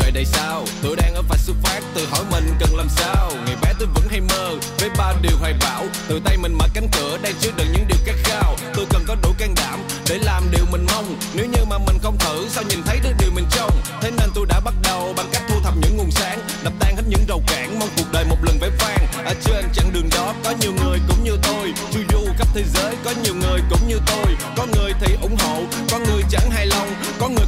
trời 0.00 0.10
đầy 0.10 0.24
sao? 0.24 0.64
Tôi 0.82 0.96
đang 0.96 1.14
ở 1.14 1.22
vạch 1.28 1.40
xuất 1.40 1.56
phát 1.62 1.80
tự 1.94 2.06
hỏi 2.10 2.24
mình 2.30 2.54
cần 2.60 2.76
làm 2.76 2.88
sao. 2.88 3.32
Ngày 3.46 3.56
bé 3.62 3.72
tôi 3.78 3.88
vẫn 3.94 4.04
hay 4.10 4.20
mơ 4.20 4.54
với 4.78 4.90
ba 4.98 5.12
điều 5.22 5.36
hoài 5.40 5.54
bão. 5.60 5.84
Từ 6.08 6.20
tay 6.24 6.36
mình 6.36 6.54
mở 6.58 6.66
cánh 6.74 6.88
cửa 6.92 7.18
đang 7.22 7.32
chứa 7.40 7.50
đựng 7.56 7.66
những 7.72 7.88
điều 7.88 7.98
khát 8.06 8.14
khao. 8.24 8.56
Tôi 8.74 8.86
cần 8.90 9.04
có 9.08 9.16
đủ 9.22 9.30
can 9.38 9.54
đảm 9.54 9.80
để 10.08 10.18
làm 10.18 10.50
điều 10.50 10.64
mình 10.70 10.86
mong. 10.92 11.16
Nếu 11.34 11.46
như 11.46 11.64
mà 11.70 11.78
mình 11.78 11.98
không 12.02 12.18
thử, 12.18 12.48
sao 12.48 12.64
nhìn 12.68 12.82
thấy 12.86 12.98
được 13.02 13.12
điều 13.18 13.30
mình 13.34 13.44
trông? 13.50 13.70
Thế 14.00 14.10
nên 14.10 14.30
tôi 14.34 14.46
đã 14.46 14.60
bắt 14.60 14.74
đầu 14.82 15.14
bằng 15.16 15.26
cách 15.32 15.42
thu 15.48 15.60
thập 15.64 15.74
những 15.76 15.96
nguồn 15.96 16.10
sáng, 16.10 16.38
đập 16.64 16.72
tan 16.80 16.96
hết 16.96 17.02
những 17.08 17.24
rào 17.28 17.40
cản, 17.46 17.78
mong 17.78 17.88
cuộc 17.96 18.12
đời 18.12 18.24
một 18.24 18.38
lần 18.42 18.58
vẻ 18.58 18.68
vang. 18.78 19.06
Ở 19.24 19.34
trên 19.44 19.64
chặng 19.74 19.92
đường 19.92 20.08
đó 20.10 20.34
có 20.44 20.54
nhiều 20.60 20.72
người 20.72 20.98
cũng 21.08 21.24
như 21.24 21.36
tôi. 21.42 21.72
Chu 21.92 22.00
du 22.12 22.26
khắp 22.38 22.48
thế 22.54 22.64
giới 22.74 22.94
có 23.04 23.12
nhiều 23.22 23.34
người 23.34 23.60
cũng 23.70 23.88
như 23.88 24.00
tôi. 24.06 24.36
Có 24.56 24.66
người 24.66 24.92
thì 25.00 25.14
ủng 25.22 25.36
hộ, 25.38 25.62
có 25.90 25.98
người 25.98 26.22
chẳng 26.30 26.50
hay 26.50 26.66
lòng, 26.66 26.88
có 27.20 27.28
người 27.28 27.46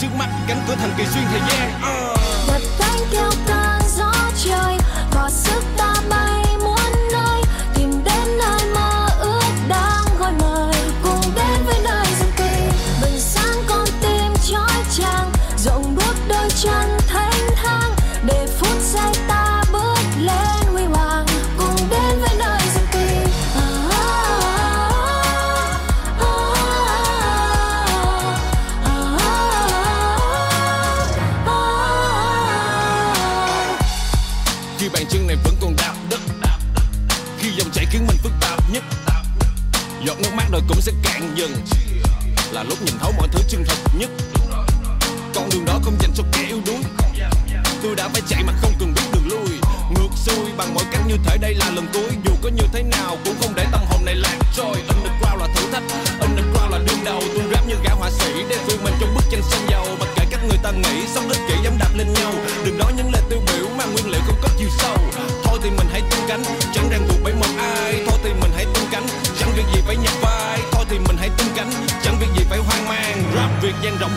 trước 0.00 0.08
mắt 0.18 0.28
cánh 0.48 0.60
cửa 0.68 0.74
thành 0.74 0.90
kỳ 0.98 1.04
xuyên 1.04 1.24
thời 1.30 1.40
gian 1.40 1.80
uh. 2.12 2.17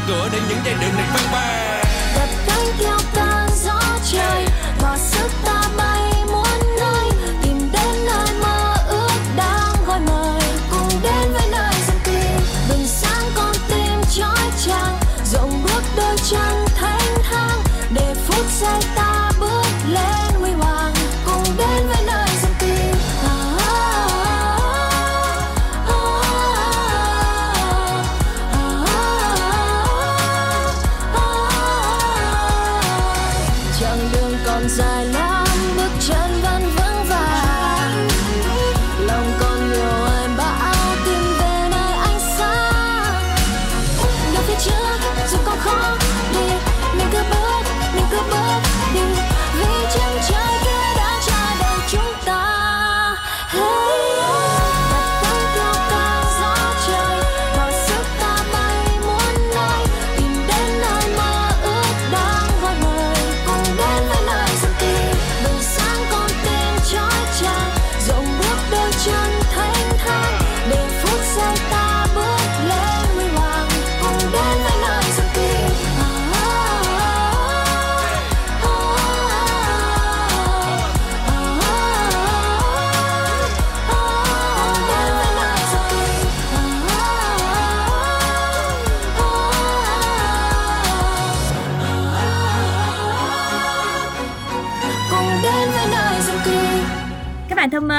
Cửa 0.08 0.30
để 0.32 0.40
những 0.50 0.58
giai 0.66 0.76
đường 0.82 0.96
này 0.98 1.08
phát 1.14 1.31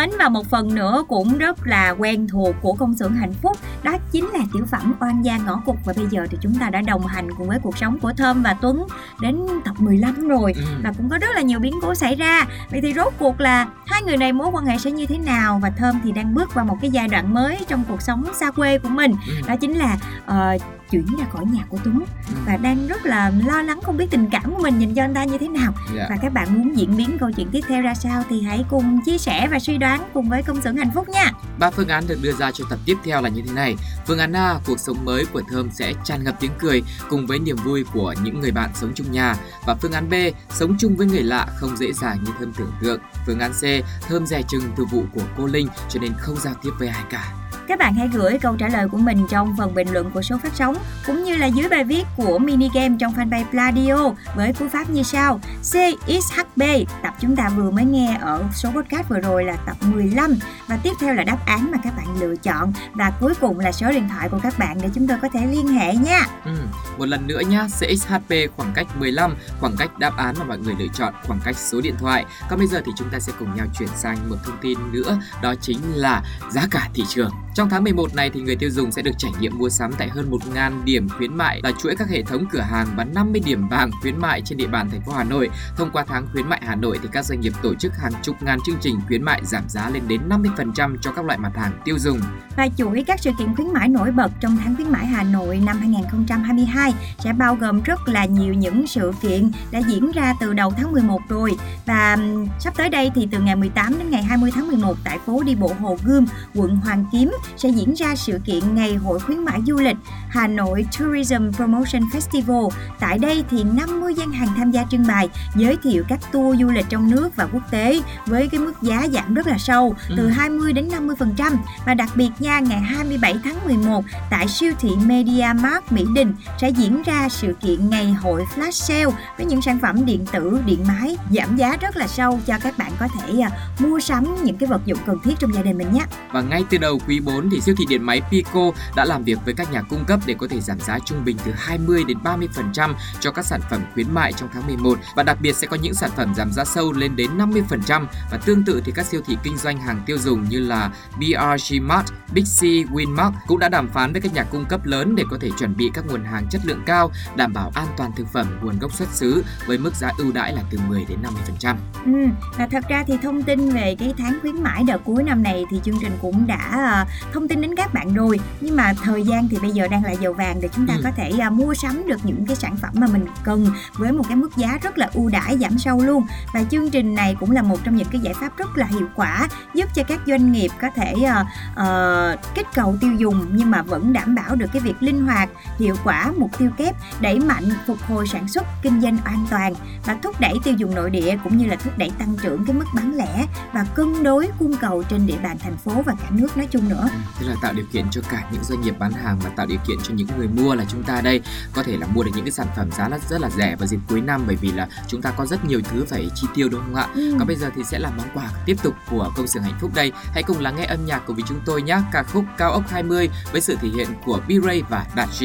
mến 0.02 0.10
và 0.18 0.28
một 0.28 0.46
phần 0.46 0.74
nữa 0.74 1.04
cũng 1.08 1.38
rất 1.38 1.66
là 1.66 1.90
quen 1.90 2.28
thuộc 2.28 2.54
của 2.62 2.72
công 2.72 2.94
xưởng 2.94 3.14
hạnh 3.14 3.32
phúc 3.32 3.56
đó 3.82 3.96
chính 4.12 4.28
là 4.28 4.40
tiểu 4.52 4.64
phẩm 4.70 4.94
oan 5.00 5.24
gia 5.24 5.36
ngõ 5.36 5.56
cụt 5.66 5.76
và 5.84 5.92
bây 5.96 6.06
giờ 6.10 6.26
thì 6.30 6.38
chúng 6.40 6.54
ta 6.54 6.70
đã 6.70 6.80
đồng 6.80 7.06
hành 7.06 7.28
cùng 7.38 7.48
với 7.48 7.58
cuộc 7.62 7.78
sống 7.78 7.98
của 7.98 8.12
Thơm 8.16 8.42
và 8.42 8.54
Tuấn 8.60 8.86
đến 9.20 9.38
tập 9.64 9.74
15 9.78 10.28
rồi 10.28 10.52
Ừ. 10.56 10.62
và 10.84 10.92
cũng 10.96 11.08
có 11.08 11.18
rất 11.18 11.28
là 11.34 11.40
nhiều 11.42 11.58
biến 11.58 11.74
cố 11.82 11.94
xảy 11.94 12.14
ra 12.14 12.46
vậy 12.70 12.80
thì 12.82 12.94
rốt 12.94 13.12
cuộc 13.18 13.40
là 13.40 13.66
hai 13.86 14.02
người 14.02 14.16
này 14.16 14.32
mối 14.32 14.48
quan 14.52 14.66
hệ 14.66 14.78
sẽ 14.78 14.90
như 14.90 15.06
thế 15.06 15.18
nào 15.18 15.58
và 15.62 15.70
Thơm 15.70 16.00
thì 16.04 16.12
đang 16.12 16.34
bước 16.34 16.54
vào 16.54 16.64
một 16.64 16.76
cái 16.80 16.90
giai 16.90 17.08
đoạn 17.08 17.34
mới 17.34 17.58
trong 17.68 17.84
cuộc 17.88 18.02
sống 18.02 18.24
xa 18.40 18.50
quê 18.50 18.78
của 18.78 18.88
mình 18.88 19.12
Ừ. 19.28 19.34
đó 19.48 19.56
chính 19.56 19.72
là 19.72 19.96
ờ, 20.26 20.58
chuyển 20.90 21.06
ra 21.18 21.24
khỏi 21.32 21.44
nhà 21.46 21.62
của 21.68 21.78
Tuấn 21.84 21.98
Ừ. 22.28 22.34
và 22.46 22.56
đang 22.56 22.86
rất 22.88 23.06
là 23.06 23.32
lo 23.46 23.62
lắng 23.62 23.80
không 23.82 23.96
biết 23.96 24.06
tình 24.10 24.30
cảm 24.30 24.42
của 24.54 24.62
mình 24.62 24.78
dành 24.78 24.94
cho 24.94 25.02
anh 25.04 25.14
ta 25.14 25.24
như 25.24 25.38
thế 25.38 25.48
nào 25.48 25.72
Dạ. 25.96 26.06
và 26.10 26.16
các 26.22 26.32
bạn 26.32 26.48
muốn 26.58 26.76
diễn 26.78 26.96
biến 26.96 27.18
câu 27.20 27.30
chuyện 27.32 27.48
tiếp 27.52 27.60
theo 27.68 27.82
ra 27.82 27.94
sao 27.94 28.22
thì 28.28 28.42
hãy 28.42 28.64
cùng 28.70 29.00
chia 29.06 29.18
sẻ 29.18 29.48
và 29.50 29.58
suy 29.58 29.78
đoán 29.78 30.02
cùng 30.14 30.28
với 30.28 30.42
công 30.42 30.60
xưởng 30.62 30.76
hạnh 30.76 30.90
phúc 30.94 31.08
nha 31.08 31.32
Ba 31.58 31.70
phương 31.70 31.88
án 31.88 32.04
được 32.08 32.18
đưa 32.22 32.32
ra 32.32 32.50
cho 32.50 32.64
tập 32.70 32.78
tiếp 32.86 32.96
theo 33.04 33.22
là 33.22 33.28
như 33.28 33.42
thế 33.46 33.52
này. 33.52 33.71
Phương 34.06 34.18
án 34.18 34.32
A, 34.32 34.50
à, 34.50 34.60
cuộc 34.66 34.80
sống 34.80 35.04
mới 35.04 35.24
của 35.32 35.42
Thơm 35.50 35.70
sẽ 35.72 35.92
tràn 36.04 36.24
ngập 36.24 36.36
tiếng 36.40 36.52
cười 36.58 36.82
cùng 37.08 37.26
với 37.26 37.38
niềm 37.38 37.56
vui 37.56 37.84
của 37.92 38.14
những 38.22 38.40
người 38.40 38.50
bạn 38.50 38.70
sống 38.74 38.92
chung 38.94 39.12
nhà. 39.12 39.36
Và 39.66 39.74
phương 39.74 39.92
án 39.92 40.10
B, 40.10 40.14
sống 40.50 40.76
chung 40.78 40.96
với 40.96 41.06
người 41.06 41.22
lạ 41.22 41.46
không 41.56 41.76
dễ 41.76 41.92
dàng 41.92 42.24
như 42.24 42.30
Thơm 42.38 42.52
tưởng 42.52 42.72
tượng. 42.82 43.00
Phương 43.26 43.40
án 43.40 43.52
C, 43.52 43.62
Thơm 44.08 44.26
dè 44.26 44.42
chừng 44.48 44.62
từ 44.76 44.84
vụ 44.84 45.04
của 45.14 45.24
cô 45.38 45.46
Linh 45.46 45.68
cho 45.88 46.00
nên 46.00 46.12
không 46.18 46.36
giao 46.36 46.54
tiếp 46.62 46.70
với 46.78 46.88
ai 46.88 47.04
cả. 47.10 47.41
Các 47.68 47.78
bạn 47.78 47.94
hãy 47.94 48.08
gửi 48.12 48.38
câu 48.38 48.56
trả 48.56 48.68
lời 48.68 48.88
của 48.88 48.98
mình 48.98 49.26
trong 49.30 49.56
phần 49.58 49.74
bình 49.74 49.88
luận 49.92 50.10
của 50.10 50.22
số 50.22 50.38
phát 50.42 50.52
sóng 50.54 50.76
cũng 51.06 51.24
như 51.24 51.36
là 51.36 51.46
dưới 51.46 51.68
bài 51.68 51.84
viết 51.84 52.04
của 52.16 52.38
mini 52.38 52.70
game 52.74 52.96
trong 53.00 53.14
fanpage 53.14 53.44
Pladio 53.50 54.10
với 54.34 54.52
cú 54.52 54.68
pháp 54.68 54.90
như 54.90 55.02
sau 55.02 55.40
CXHB 55.62 56.62
tập 57.02 57.14
chúng 57.20 57.36
ta 57.36 57.48
vừa 57.48 57.70
mới 57.70 57.84
nghe 57.84 58.18
ở 58.20 58.44
số 58.54 58.70
podcast 58.70 59.08
vừa 59.08 59.20
rồi 59.20 59.44
là 59.44 59.56
tập 59.56 59.76
15 59.80 60.34
và 60.66 60.78
tiếp 60.82 60.92
theo 61.00 61.14
là 61.14 61.24
đáp 61.24 61.38
án 61.46 61.70
mà 61.70 61.78
các 61.84 61.96
bạn 61.96 62.20
lựa 62.20 62.36
chọn 62.36 62.72
và 62.92 63.12
cuối 63.20 63.34
cùng 63.40 63.58
là 63.58 63.72
số 63.72 63.90
điện 63.90 64.08
thoại 64.08 64.28
của 64.28 64.38
các 64.42 64.58
bạn 64.58 64.78
để 64.82 64.88
chúng 64.94 65.08
tôi 65.08 65.18
có 65.22 65.28
thể 65.28 65.46
liên 65.46 65.68
hệ 65.68 65.94
nha. 65.94 66.20
Ừ, 66.44 66.52
một 66.98 67.06
lần 67.06 67.26
nữa 67.26 67.40
nhá, 67.48 67.66
CXHP 67.78 68.34
khoảng 68.56 68.72
cách 68.74 68.86
15, 68.98 69.36
khoảng 69.60 69.76
cách 69.76 69.98
đáp 69.98 70.16
án 70.16 70.34
mà 70.38 70.44
mọi 70.44 70.58
người 70.58 70.74
lựa 70.78 70.86
chọn, 70.94 71.14
khoảng 71.26 71.40
cách 71.44 71.56
số 71.58 71.80
điện 71.80 71.94
thoại. 71.98 72.24
Còn 72.50 72.58
bây 72.58 72.68
giờ 72.68 72.82
thì 72.86 72.92
chúng 72.96 73.08
ta 73.10 73.20
sẽ 73.20 73.32
cùng 73.38 73.56
nhau 73.56 73.66
chuyển 73.78 73.88
sang 73.96 74.18
một 74.30 74.36
thông 74.44 74.58
tin 74.60 74.78
nữa, 74.92 75.18
đó 75.42 75.54
chính 75.60 75.78
là 75.94 76.22
giá 76.50 76.66
cả 76.70 76.88
thị 76.94 77.04
trường. 77.08 77.30
Trong 77.54 77.68
tháng 77.70 77.84
11 77.84 78.14
này 78.14 78.30
thì 78.30 78.40
người 78.40 78.56
tiêu 78.56 78.70
dùng 78.70 78.92
sẽ 78.92 79.02
được 79.02 79.10
trải 79.18 79.30
nghiệm 79.40 79.58
mua 79.58 79.68
sắm 79.68 79.92
tại 79.98 80.08
hơn 80.08 80.30
1.000 80.30 80.84
điểm 80.84 81.08
khuyến 81.08 81.36
mại 81.36 81.60
là 81.64 81.72
chuỗi 81.82 81.96
các 81.96 82.08
hệ 82.08 82.22
thống 82.22 82.46
cửa 82.50 82.60
hàng 82.60 82.86
và 82.96 83.04
50 83.04 83.40
điểm 83.44 83.68
vàng 83.68 83.90
khuyến 84.00 84.18
mại 84.18 84.42
trên 84.42 84.58
địa 84.58 84.66
bàn 84.66 84.90
thành 84.90 85.00
phố 85.00 85.12
Hà 85.12 85.24
Nội. 85.24 85.50
Thông 85.76 85.90
qua 85.90 86.04
tháng 86.08 86.26
khuyến 86.32 86.48
mại 86.48 86.60
Hà 86.66 86.74
Nội 86.74 86.98
thì 87.02 87.08
các 87.12 87.24
doanh 87.24 87.40
nghiệp 87.40 87.52
tổ 87.62 87.74
chức 87.74 87.92
hàng 87.96 88.12
chục 88.22 88.36
ngàn 88.42 88.58
chương 88.66 88.76
trình 88.80 89.00
khuyến 89.06 89.22
mại 89.22 89.44
giảm 89.44 89.68
giá 89.68 89.90
lên 89.90 90.02
đến 90.08 90.20
50% 90.28 90.96
cho 91.02 91.12
các 91.12 91.24
loại 91.24 91.38
mặt 91.38 91.52
hàng 91.56 91.72
tiêu 91.84 91.98
dùng. 91.98 92.20
Và 92.56 92.68
chuỗi 92.76 93.04
các 93.06 93.20
sự 93.20 93.30
kiện 93.38 93.54
khuyến 93.54 93.72
mãi 93.72 93.88
nổi 93.88 94.10
bật 94.10 94.32
trong 94.40 94.56
tháng 94.56 94.76
khuyến 94.76 94.88
mãi 94.88 95.06
Hà 95.06 95.22
Nội 95.22 95.60
năm 95.66 95.78
2022 95.78 96.94
sẽ 97.18 97.32
bao 97.32 97.54
gồm 97.54 97.82
rất 97.82 98.08
là 98.08 98.24
nhiều 98.24 98.54
những 98.54 98.86
sự 98.86 99.12
kiện 99.22 99.50
đã 99.70 99.78
diễn 99.78 100.12
ra 100.12 100.34
từ 100.40 100.52
đầu 100.52 100.72
tháng 100.76 100.92
11 100.92 101.20
rồi 101.28 101.56
và 101.86 102.16
sắp 102.60 102.74
tới 102.76 102.88
đây 102.88 103.10
thì 103.14 103.28
từ 103.30 103.40
ngày 103.40 103.56
18 103.56 103.98
đến 103.98 104.10
ngày 104.10 104.22
20 104.22 104.50
tháng 104.54 104.68
11 104.68 104.96
tại 105.04 105.18
phố 105.26 105.42
đi 105.42 105.54
bộ 105.54 105.72
Hồ 105.80 105.98
Gươm, 106.04 106.26
quận 106.54 106.76
Hoàn 106.76 107.04
Kiếm 107.12 107.32
sẽ 107.56 107.68
diễn 107.68 107.94
ra 107.94 108.14
sự 108.16 108.40
kiện 108.44 108.74
Ngày 108.74 108.94
hội 108.94 109.20
khuyến 109.20 109.38
mãi 109.38 109.60
du 109.66 109.76
lịch 109.76 109.96
Hà 110.28 110.46
Nội 110.46 110.86
Tourism 110.98 111.50
Promotion 111.52 112.02
Festival. 112.02 112.70
Tại 113.00 113.18
đây 113.18 113.44
thì 113.50 113.64
50 113.64 114.14
gian 114.14 114.32
hàng 114.32 114.48
tham 114.56 114.70
gia 114.70 114.84
trưng 114.90 115.06
bày 115.08 115.28
giới 115.54 115.76
thiệu 115.82 116.04
các 116.08 116.18
tour 116.32 116.60
du 116.60 116.70
lịch 116.70 116.86
trong 116.88 117.10
nước 117.10 117.36
và 117.36 117.46
quốc 117.52 117.62
tế 117.70 118.00
với 118.26 118.48
cái 118.48 118.60
mức 118.60 118.82
giá 118.82 119.08
giảm 119.12 119.34
rất 119.34 119.46
là 119.46 119.58
sâu 119.58 119.94
từ 120.16 120.28
20 120.28 120.72
đến 120.72 120.88
50% 120.88 121.56
và 121.86 121.94
đặc 121.94 122.08
biệt 122.14 122.30
nha 122.38 122.58
ngày 122.58 122.80
27 122.80 123.36
tháng 123.44 123.56
11 123.64 124.04
tại 124.30 124.48
siêu 124.48 124.72
thị 124.80 124.90
Media 125.06 125.46
Markt 125.62 125.92
Mỹ 125.92 126.04
Đình 126.14 126.34
sẽ 126.60 126.68
diễn 126.68 127.02
ra 127.02 127.28
sự 127.28 127.54
kiện 127.60 127.90
ngày 127.90 128.12
hội 128.12 128.44
flash 128.54 128.70
sale 128.70 129.16
với 129.36 129.46
những 129.46 129.62
sản 129.62 129.78
phẩm 129.78 130.06
điện 130.06 130.26
tử, 130.32 130.60
điện 130.66 130.84
máy 130.88 131.16
giảm 131.30 131.56
giá 131.56 131.76
rất 131.76 131.96
là 131.96 132.06
sâu 132.06 132.40
cho 132.46 132.58
các 132.62 132.78
bạn 132.78 132.92
có 132.98 133.08
thể 133.08 133.32
uh, 133.32 133.80
mua 133.80 134.00
sắm 134.00 134.44
những 134.44 134.56
cái 134.56 134.68
vật 134.68 134.80
dụng 134.86 134.98
cần 135.06 135.18
thiết 135.24 135.34
trong 135.38 135.54
gia 135.54 135.62
đình 135.62 135.78
mình 135.78 135.92
nhé. 135.92 136.04
Và 136.32 136.42
ngay 136.42 136.64
từ 136.70 136.78
đầu 136.78 136.98
quý 137.08 137.20
4 137.20 137.31
thì 137.50 137.60
siêu 137.60 137.74
thị 137.78 137.86
điện 137.88 138.02
máy 138.02 138.20
Pico 138.30 138.70
đã 138.96 139.04
làm 139.04 139.24
việc 139.24 139.38
với 139.44 139.54
các 139.54 139.72
nhà 139.72 139.82
cung 139.82 140.04
cấp 140.04 140.20
để 140.26 140.34
có 140.38 140.46
thể 140.48 140.60
giảm 140.60 140.80
giá 140.80 140.98
trung 140.98 141.24
bình 141.24 141.36
từ 141.44 141.52
20 141.56 142.04
đến 142.08 142.18
30% 142.24 142.94
cho 143.20 143.30
các 143.30 143.46
sản 143.46 143.60
phẩm 143.70 143.80
khuyến 143.94 144.14
mại 144.14 144.32
trong 144.32 144.48
tháng 144.52 144.66
11 144.66 144.98
và 145.14 145.22
đặc 145.22 145.38
biệt 145.40 145.56
sẽ 145.56 145.66
có 145.66 145.76
những 145.76 145.94
sản 145.94 146.10
phẩm 146.16 146.34
giảm 146.34 146.52
giá 146.52 146.64
sâu 146.64 146.92
lên 146.92 147.16
đến 147.16 147.30
50% 147.38 148.06
và 148.30 148.38
tương 148.46 148.64
tự 148.64 148.82
thì 148.84 148.92
các 148.94 149.06
siêu 149.06 149.20
thị 149.26 149.36
kinh 149.42 149.56
doanh 149.56 149.80
hàng 149.80 150.02
tiêu 150.06 150.18
dùng 150.18 150.48
như 150.48 150.58
là 150.58 150.90
BRG 151.16 151.86
Mart, 151.86 152.06
Big 152.32 152.44
C, 152.44 152.62
Winmart 152.92 153.32
cũng 153.46 153.58
đã 153.58 153.68
đàm 153.68 153.88
phán 153.88 154.12
với 154.12 154.20
các 154.20 154.34
nhà 154.34 154.44
cung 154.44 154.64
cấp 154.64 154.86
lớn 154.86 155.16
để 155.16 155.24
có 155.30 155.38
thể 155.40 155.50
chuẩn 155.58 155.76
bị 155.76 155.90
các 155.94 156.04
nguồn 156.06 156.24
hàng 156.24 156.46
chất 156.50 156.60
lượng 156.64 156.82
cao, 156.86 157.10
đảm 157.36 157.52
bảo 157.52 157.72
an 157.74 157.86
toàn 157.96 158.12
thực 158.16 158.28
phẩm, 158.32 158.58
nguồn 158.62 158.78
gốc 158.78 158.92
xuất 158.92 159.08
xứ 159.08 159.44
với 159.66 159.78
mức 159.78 159.94
giá 159.94 160.10
ưu 160.18 160.32
đãi 160.32 160.52
là 160.52 160.62
từ 160.70 160.78
10 160.88 161.04
đến 161.08 161.18
50%. 161.60 161.76
Ừ, 162.04 162.48
và 162.58 162.66
thật 162.66 162.84
ra 162.88 163.04
thì 163.06 163.14
thông 163.22 163.42
tin 163.42 163.70
về 163.70 163.96
cái 163.98 164.14
tháng 164.18 164.38
khuyến 164.40 164.62
mãi 164.62 164.84
đợt 164.86 164.98
cuối 165.04 165.22
năm 165.22 165.42
này 165.42 165.64
thì 165.70 165.80
chương 165.84 165.98
trình 166.00 166.12
cũng 166.22 166.46
đã 166.46 166.96
uh, 167.02 167.08
thông 167.32 167.48
tin 167.48 167.60
đến 167.60 167.74
các 167.76 167.94
bạn 167.94 168.14
rồi 168.14 168.40
nhưng 168.60 168.76
mà 168.76 168.92
thời 169.02 169.22
gian 169.22 169.48
thì 169.48 169.58
bây 169.62 169.70
giờ 169.70 169.88
đang 169.88 170.04
là 170.04 170.10
giờ 170.12 170.32
vàng 170.32 170.58
để 170.62 170.68
chúng 170.72 170.86
ta 170.86 170.94
Ừ. 170.94 171.00
có 171.04 171.10
thể 171.16 171.32
uh, 171.46 171.52
mua 171.52 171.74
sắm 171.74 172.02
được 172.06 172.20
những 172.24 172.46
cái 172.46 172.56
sản 172.56 172.76
phẩm 172.76 172.90
mà 172.94 173.06
mình 173.06 173.24
cần 173.44 173.66
với 173.94 174.12
một 174.12 174.24
cái 174.28 174.36
mức 174.36 174.56
giá 174.56 174.78
rất 174.82 174.98
là 174.98 175.10
ưu 175.14 175.28
đãi 175.28 175.58
giảm 175.58 175.78
sâu 175.78 176.00
luôn 176.02 176.26
và 176.54 176.64
chương 176.70 176.90
trình 176.90 177.14
này 177.14 177.36
cũng 177.40 177.50
là 177.50 177.62
một 177.62 177.78
trong 177.84 177.96
những 177.96 178.08
cái 178.12 178.20
giải 178.20 178.34
pháp 178.34 178.56
rất 178.56 178.76
là 178.76 178.86
hiệu 178.86 179.08
quả 179.16 179.48
giúp 179.74 179.88
cho 179.94 180.02
các 180.08 180.20
doanh 180.26 180.52
nghiệp 180.52 180.70
có 180.80 180.88
thể 180.94 181.14
uh, 181.16 181.46
uh, 181.80 182.54
kích 182.54 182.66
cầu 182.74 182.96
tiêu 183.00 183.12
dùng 183.14 183.46
nhưng 183.52 183.70
mà 183.70 183.82
vẫn 183.82 184.12
đảm 184.12 184.34
bảo 184.34 184.54
được 184.56 184.66
cái 184.72 184.82
việc 184.82 184.94
linh 185.00 185.26
hoạt 185.26 185.50
hiệu 185.78 185.96
quả 186.04 186.32
mục 186.36 186.50
tiêu 186.58 186.70
kép 186.76 186.96
đẩy 187.20 187.38
mạnh 187.38 187.64
phục 187.86 187.98
hồi 188.08 188.26
sản 188.26 188.48
xuất 188.48 188.66
kinh 188.82 189.00
doanh 189.00 189.18
an 189.24 189.46
toàn 189.50 189.74
và 190.06 190.16
thúc 190.22 190.40
đẩy 190.40 190.54
tiêu 190.64 190.74
dùng 190.74 190.94
nội 190.94 191.10
địa 191.10 191.36
cũng 191.44 191.56
như 191.56 191.66
là 191.66 191.76
thúc 191.76 191.98
đẩy 191.98 192.10
tăng 192.18 192.36
trưởng 192.42 192.64
cái 192.64 192.76
mức 192.76 192.84
bán 192.94 193.16
lẻ 193.16 193.46
và 193.72 193.84
cân 193.94 194.22
đối 194.22 194.48
cung 194.58 194.76
cầu 194.76 195.02
trên 195.02 195.26
địa 195.26 195.38
bàn 195.42 195.56
thành 195.62 195.76
phố 195.76 196.02
và 196.06 196.14
cả 196.20 196.26
nước 196.30 196.56
nói 196.56 196.66
chung 196.70 196.88
nữa. 196.88 197.08
Tức 197.40 197.46
là 197.48 197.54
tạo 197.62 197.72
điều 197.72 197.84
kiện 197.92 198.04
cho 198.10 198.20
cả 198.30 198.48
những 198.52 198.64
doanh 198.64 198.80
nghiệp 198.80 198.94
bán 198.98 199.12
hàng 199.12 199.38
và 199.44 199.50
tạo 199.56 199.66
điều 199.66 199.78
kiện 199.88 199.98
cho 200.02 200.14
những 200.14 200.26
người 200.38 200.48
mua 200.48 200.74
là 200.74 200.84
chúng 200.88 201.02
ta 201.02 201.20
đây 201.20 201.40
có 201.72 201.82
thể 201.82 201.96
là 201.96 202.06
mua 202.06 202.22
được 202.22 202.30
những 202.34 202.44
cái 202.44 202.52
sản 202.52 202.66
phẩm 202.76 202.90
giá 202.92 203.08
là 203.08 203.18
rất 203.28 203.40
là 203.40 203.50
rẻ 203.50 203.76
vào 203.76 203.86
dịp 203.86 203.98
cuối 204.08 204.20
năm 204.20 204.44
bởi 204.46 204.56
vì 204.56 204.72
là 204.72 204.88
chúng 205.08 205.22
ta 205.22 205.30
có 205.30 205.46
rất 205.46 205.64
nhiều 205.64 205.80
thứ 205.90 206.04
phải 206.04 206.30
chi 206.34 206.46
tiêu 206.54 206.68
đúng 206.68 206.80
không 206.80 206.94
ạ? 206.94 207.08
Ừ. 207.14 207.34
Còn 207.38 207.46
bây 207.46 207.56
giờ 207.56 207.70
thì 207.76 207.82
sẽ 207.84 207.98
là 207.98 208.10
món 208.16 208.26
quà 208.34 208.50
tiếp 208.66 208.76
tục 208.82 208.94
của 209.10 209.32
công 209.36 209.46
xưởng 209.46 209.62
hạnh 209.62 209.78
phúc 209.80 209.90
đây. 209.94 210.12
Hãy 210.32 210.42
cùng 210.42 210.60
lắng 210.60 210.76
nghe 210.76 210.84
âm 210.84 211.06
nhạc 211.06 211.22
cùng 211.26 211.36
với 211.36 211.44
chúng 211.48 211.60
tôi 211.64 211.82
nhé. 211.82 211.98
Ca 212.12 212.22
khúc 212.22 212.44
Cao 212.58 212.72
ốc 212.72 212.88
20 212.88 213.28
với 213.52 213.60
sự 213.60 213.76
thể 213.80 213.88
hiện 213.88 214.08
của 214.24 214.40
B-Ray 214.48 214.82
và 214.88 215.06
Đạt 215.16 215.28
G. 215.40 215.44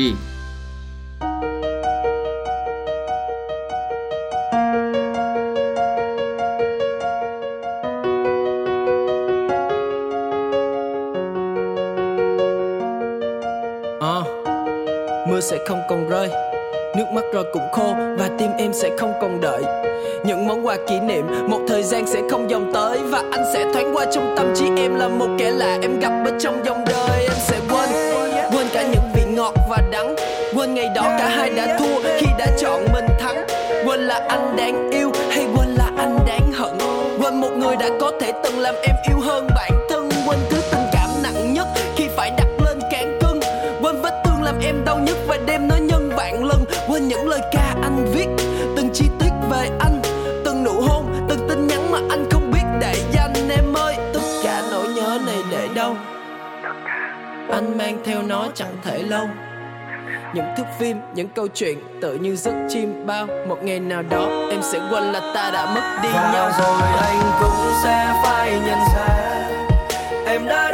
mưa 15.29 15.39
sẽ 15.39 15.57
không 15.67 15.81
còn 15.89 16.10
rơi, 16.10 16.29
Nước 16.98 17.05
mắt 17.13 17.24
rồi 17.34 17.43
cũng 17.53 17.72
khô 17.72 17.96
Và 18.17 18.29
tim 18.38 18.51
em 18.57 18.74
sẽ 18.74 18.89
không 18.98 19.13
còn 19.22 19.41
đợi. 19.41 19.63
Những 20.25 20.48
món 20.48 20.65
quà 20.65 20.77
kỷ 20.88 21.00
niệm, 21.00 21.25
Một 21.48 21.60
thời 21.67 21.84
gian 21.84 22.07
sẽ 22.07 22.22
không 22.31 22.50
dòng 22.50 22.72
tới 22.74 23.00
Và 23.03 23.24
anh 23.31 23.46
sẽ 23.53 23.65
thoáng 23.74 23.96
qua 23.96 24.05
trong 24.12 24.36
tâm 24.38 24.53
trí 24.55 24.65
em 24.77 24.96
Là 24.96 25.07
một 25.07 25.27
kẻ 25.38 25.51
lạ 25.51 25.77
em 25.81 26.00
gặp 26.00 26.12
ở 26.25 26.31
trong 26.39 26.65
dòng 26.65 26.86
đời. 26.86 27.22
Em 27.22 27.38
sẽ 27.38 27.60
quên 27.69 27.89
Quên 28.53 28.67
cả 28.74 28.84
những 28.84 29.03
vị 29.15 29.22
ngọt 29.36 29.53
và 29.69 29.77
đắng. 29.91 30.15
Quên 30.55 30.74
ngày 30.74 30.89
đó 30.96 31.03
cả 31.19 31.29
hai 31.29 31.50
đã 31.50 31.77
thua 31.79 32.01
Khi 32.17 32.27
đã 32.39 32.48
chọn 32.60 32.86
mình 32.93 33.07
thắng. 33.19 33.48
Quên 33.86 34.00
là 34.00 34.25
anh 34.29 34.55
đáng 34.57 34.89
yêu 34.91 35.12
Hay 35.29 35.46
quên 35.57 35.69
là 35.69 35.91
anh 35.98 36.19
đáng 36.27 36.51
hận. 36.53 36.77
Quên 37.19 37.36
một 37.36 37.51
người 37.57 37.75
đã 37.75 37.89
có 38.00 38.12
thể 38.22 38.31
từng 38.43 38.60
làm 38.60 38.75
em 38.84 38.96
yêu 39.10 39.19
hơn 39.19 39.48
bạn. 39.55 39.76
Theo 58.08 58.22
nó 58.24 58.48
chẳng 58.56 58.78
thể 58.84 59.04
lâu. 59.04 59.28
Những 60.34 60.46
thước 60.58 60.63
phim, 60.80 60.98
những 61.15 61.28
câu 61.28 61.48
chuyện 61.54 61.80
tự 62.02 62.15
như 62.15 62.36
giấc 62.36 62.54
chim 62.70 63.06
bao. 63.06 63.28
Một 63.48 63.63
ngày 63.63 63.80
nào 63.80 64.04
đó 64.10 64.48
em 64.52 64.62
sẽ 64.62 64.80
quên 64.91 65.04
là 65.04 65.32
ta 65.36 65.52
đã 65.52 65.65
mất 65.76 66.00
đi 66.04 66.10
nhau. 66.10 66.32
và 66.34 66.60
rồi 66.60 66.82
anh 67.02 67.32
cũng 67.39 67.72
sẽ 67.84 68.22
phải 68.24 68.52
nhận 68.52 68.80
ra 68.96 69.08
em 70.26 70.48
đã 70.48 70.66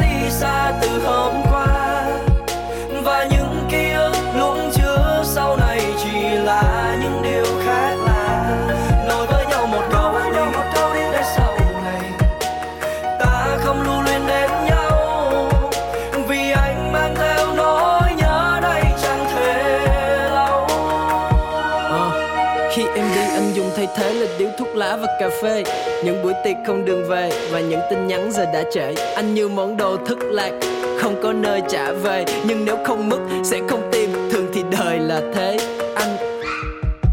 cà 25.20 25.30
phê. 25.42 25.62
Những 26.04 26.22
buổi 26.22 26.32
tiệc 26.44 26.56
không 26.66 26.84
đường 26.84 27.08
về 27.08 27.30
Và 27.50 27.60
những 27.60 27.80
tin 27.90 28.06
nhắn 28.06 28.32
giờ 28.32 28.44
đã 28.52 28.62
trễ. 28.72 28.94
Anh 29.14 29.34
như 29.34 29.48
món 29.48 29.76
đồ 29.76 29.96
thất 30.06 30.18
lạc 30.20 30.52
Không 31.00 31.20
có 31.22 31.32
nơi 31.32 31.62
trả 31.68 31.92
về. 31.92 32.24
Nhưng 32.46 32.64
nếu 32.64 32.76
không 32.84 33.08
mất 33.08 33.18
sẽ 33.44 33.60
không 33.68 33.88
tìm. 33.92 34.12
Thường 34.32 34.46
thì 34.54 34.62
đời 34.78 34.98
là 34.98 35.20
thế. 35.34 35.58
Anh 35.94 36.16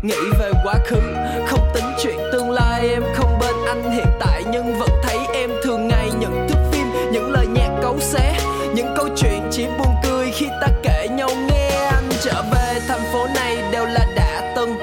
nghĩ 0.04 0.18
về 0.40 0.52
quá 0.64 0.76
khứ 0.86 1.00
Không 1.48 1.72
tính 1.74 1.86
chuyện 2.04 2.18
tương 2.34 2.52
lai. 2.52 2.90
Em 2.90 3.04
không 3.16 3.40
bên 3.40 3.56
anh 3.68 3.92
hiện 3.92 4.08
tại 4.20 4.44
Nhưng 4.52 4.80
vẫn 4.80 4.90
thấy 5.04 5.18
em 5.34 5.50
thường 5.64 5.88
ngày 5.88 6.10
Những 6.20 6.48
thước 6.50 6.60
phim, 6.72 6.88
những 7.12 7.32
lời 7.32 7.48
nhạc 7.48 7.70
cấu 7.82 8.00
xé 8.00 8.34
Những 8.76 8.94
câu 8.98 9.08
chuyện 9.18 9.42
chỉ 9.52 9.66
buồn 9.78 9.94
cười 10.04 10.32
Khi 10.32 10.48
ta 10.62 10.68
kể 10.84 11.08
nhau 11.08 11.30
nghe. 11.48 11.70
Anh 11.70 12.10
trở 12.24 12.44
về 12.52 12.80
thành 12.88 13.02
phố 13.14 13.28
này 13.36 13.58
đều 13.72 13.86
là 13.86 14.06
đã 14.16 14.54
từng. 14.56 14.76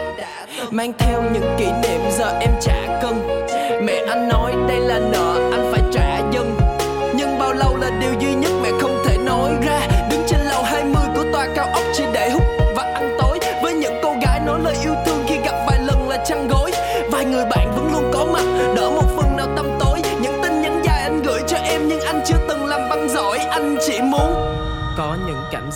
Mang 0.70 0.92
theo 0.98 1.22
những 1.32 1.56
kỷ 1.58 1.64
niệm 1.64 2.07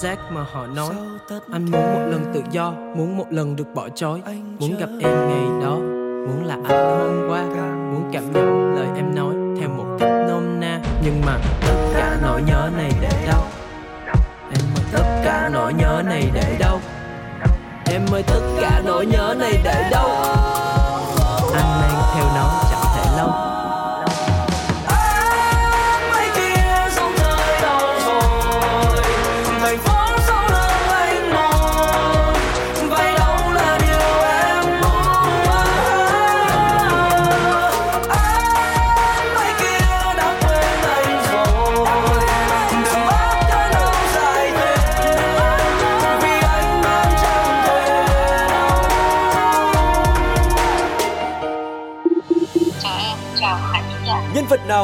giác 0.02 0.18
mà 0.32 0.44
họ 0.52 0.66
nói 0.66 0.94
Anh 1.52 1.64
muốn 1.70 1.94
một 1.94 2.06
lần 2.10 2.24
tự 2.34 2.42
do 2.50 2.70
Muốn 2.70 3.16
một 3.16 3.26
lần 3.30 3.56
được 3.56 3.74
bỏ 3.74 3.88
trói 3.88 4.22
Muốn 4.58 4.76
gặp 4.78 4.88
em 5.00 5.28
ngày 5.28 5.60
đó 5.62 5.74
Muốn 6.26 6.44
là 6.44 6.54
anh 6.64 6.98
hôm 6.98 7.30
qua 7.30 7.44
Muốn 7.92 8.10
cảm 8.12 8.32
nhận 8.32 8.74
lời 8.76 8.86
em 8.96 9.14
nói 9.14 9.34
Theo 9.60 9.68
một 9.68 9.96
cách 10.00 10.10
nôm 10.28 10.60
na. 10.60 10.80
Nhưng 11.04 11.20
mà 11.26 11.38
tất 11.66 11.90
cả 11.94 12.18
nỗi 12.22 12.42
nhớ 12.42 12.70
này 12.76 12.92
để 13.00 13.26
đâu? 13.26 13.42
Em 14.54 14.62
ơi 14.74 14.84
tất 14.92 15.20
cả 15.24 15.50
nỗi 15.52 15.74
nhớ 15.74 16.02
này 16.06 16.30
để 16.34 16.56
đâu? 16.58 16.80
Em 17.86 18.02
ơi 18.12 18.22
tất 18.26 18.40
cả 18.60 18.82
nỗi 18.84 19.06
nhớ 19.06 19.34
này 19.38 19.60
để 19.64 19.88
đâu 19.90 20.08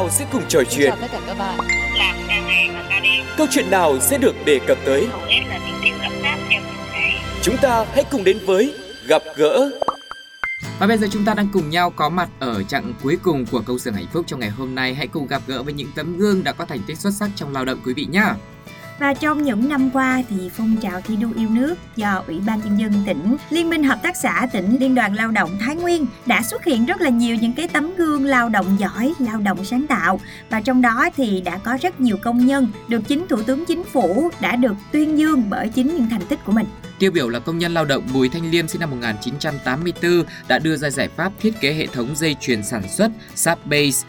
nào 0.09 0.17
sẽ 0.17 0.25
cùng 0.31 0.43
trò 0.47 0.63
chuyện? 0.69 0.89
chào 0.89 0.97
tất 1.01 1.07
cả 1.11 1.19
các 1.27 1.37
bạn. 1.37 1.59
Câu 3.37 3.47
chuyện 3.51 3.69
nào 3.69 3.99
sẽ 3.99 4.17
được 4.17 4.35
đề 4.45 4.59
cập 4.67 4.77
tới? 4.85 5.07
Chúng 7.41 7.57
ta 7.61 7.85
hãy 7.93 8.03
cùng 8.11 8.23
đến 8.23 8.37
với 8.45 8.75
gặp 9.07 9.21
gỡ. 9.35 9.71
Và 10.79 10.87
bây 10.87 10.97
giờ 10.97 11.07
chúng 11.11 11.25
ta 11.25 11.33
đang 11.33 11.47
cùng 11.53 11.69
nhau 11.69 11.89
có 11.89 12.09
mặt 12.09 12.29
ở 12.39 12.63
chặng 12.63 12.93
cuối 13.03 13.17
cùng 13.23 13.45
của 13.45 13.61
câu 13.65 13.79
xưởng 13.79 13.93
hạnh 13.93 14.07
phúc 14.13 14.25
trong 14.27 14.39
ngày 14.39 14.49
hôm 14.49 14.75
nay. 14.75 14.95
Hãy 14.95 15.07
cùng 15.07 15.27
gặp 15.27 15.41
gỡ 15.47 15.63
với 15.63 15.73
những 15.73 15.89
tấm 15.95 16.17
gương 16.17 16.43
đã 16.43 16.51
có 16.51 16.65
thành 16.65 16.79
tích 16.87 16.97
xuất 16.97 17.11
sắc 17.13 17.29
trong 17.35 17.53
lao 17.53 17.65
động 17.65 17.79
quý 17.85 17.93
vị 17.93 18.07
nhé. 18.11 18.25
Và 18.99 19.13
trong 19.13 19.43
những 19.43 19.69
năm 19.69 19.89
qua 19.93 20.23
thì 20.29 20.49
phong 20.53 20.77
trào 20.77 21.01
thi 21.01 21.15
đua 21.15 21.29
yêu 21.35 21.49
nước 21.49 21.75
do 21.95 22.23
Ủy 22.27 22.39
ban 22.45 22.59
nhân 22.59 22.79
dân 22.79 22.93
tỉnh, 23.05 23.37
Liên 23.49 23.69
minh 23.69 23.83
hợp 23.83 23.99
tác 24.03 24.17
xã 24.17 24.47
tỉnh, 24.53 24.77
Liên 24.79 24.95
đoàn 24.95 25.15
Lao 25.15 25.31
động 25.31 25.57
Thái 25.59 25.75
Nguyên 25.75 26.05
đã 26.25 26.41
xuất 26.41 26.65
hiện 26.65 26.85
rất 26.85 27.01
là 27.01 27.09
nhiều 27.09 27.35
những 27.35 27.53
cái 27.53 27.67
tấm 27.67 27.95
gương 27.95 28.25
lao 28.25 28.49
động 28.49 28.77
giỏi, 28.79 29.13
lao 29.19 29.39
động 29.39 29.65
sáng 29.65 29.87
tạo 29.87 30.19
và 30.49 30.61
trong 30.61 30.81
đó 30.81 31.09
thì 31.17 31.41
đã 31.41 31.57
có 31.57 31.77
rất 31.81 31.99
nhiều 31.99 32.17
công 32.21 32.45
nhân 32.45 32.67
được 32.87 33.01
chính 33.07 33.27
Thủ 33.27 33.41
tướng 33.41 33.65
Chính 33.65 33.83
phủ 33.83 34.29
đã 34.41 34.55
được 34.55 34.73
tuyên 34.91 35.19
dương 35.19 35.43
bởi 35.49 35.69
chính 35.69 35.87
những 35.87 36.09
thành 36.09 36.25
tích 36.29 36.39
của 36.45 36.51
mình. 36.51 36.67
Tiêu 36.99 37.11
biểu 37.11 37.29
là 37.29 37.39
công 37.39 37.57
nhân 37.57 37.73
lao 37.73 37.85
động 37.85 38.03
Bùi 38.13 38.29
Thanh 38.29 38.51
Liêm 38.51 38.67
sinh 38.67 38.79
năm 38.79 38.89
1984 38.89 40.23
đã 40.47 40.59
đưa 40.59 40.75
ra 40.75 40.89
giải 40.89 41.07
pháp 41.07 41.31
thiết 41.39 41.53
kế 41.61 41.73
hệ 41.73 41.87
thống 41.87 42.15
dây 42.15 42.35
chuyền 42.41 42.63
sản 42.63 42.83
xuất 42.89 43.11
SAP 43.35 43.65
Base 43.65 44.07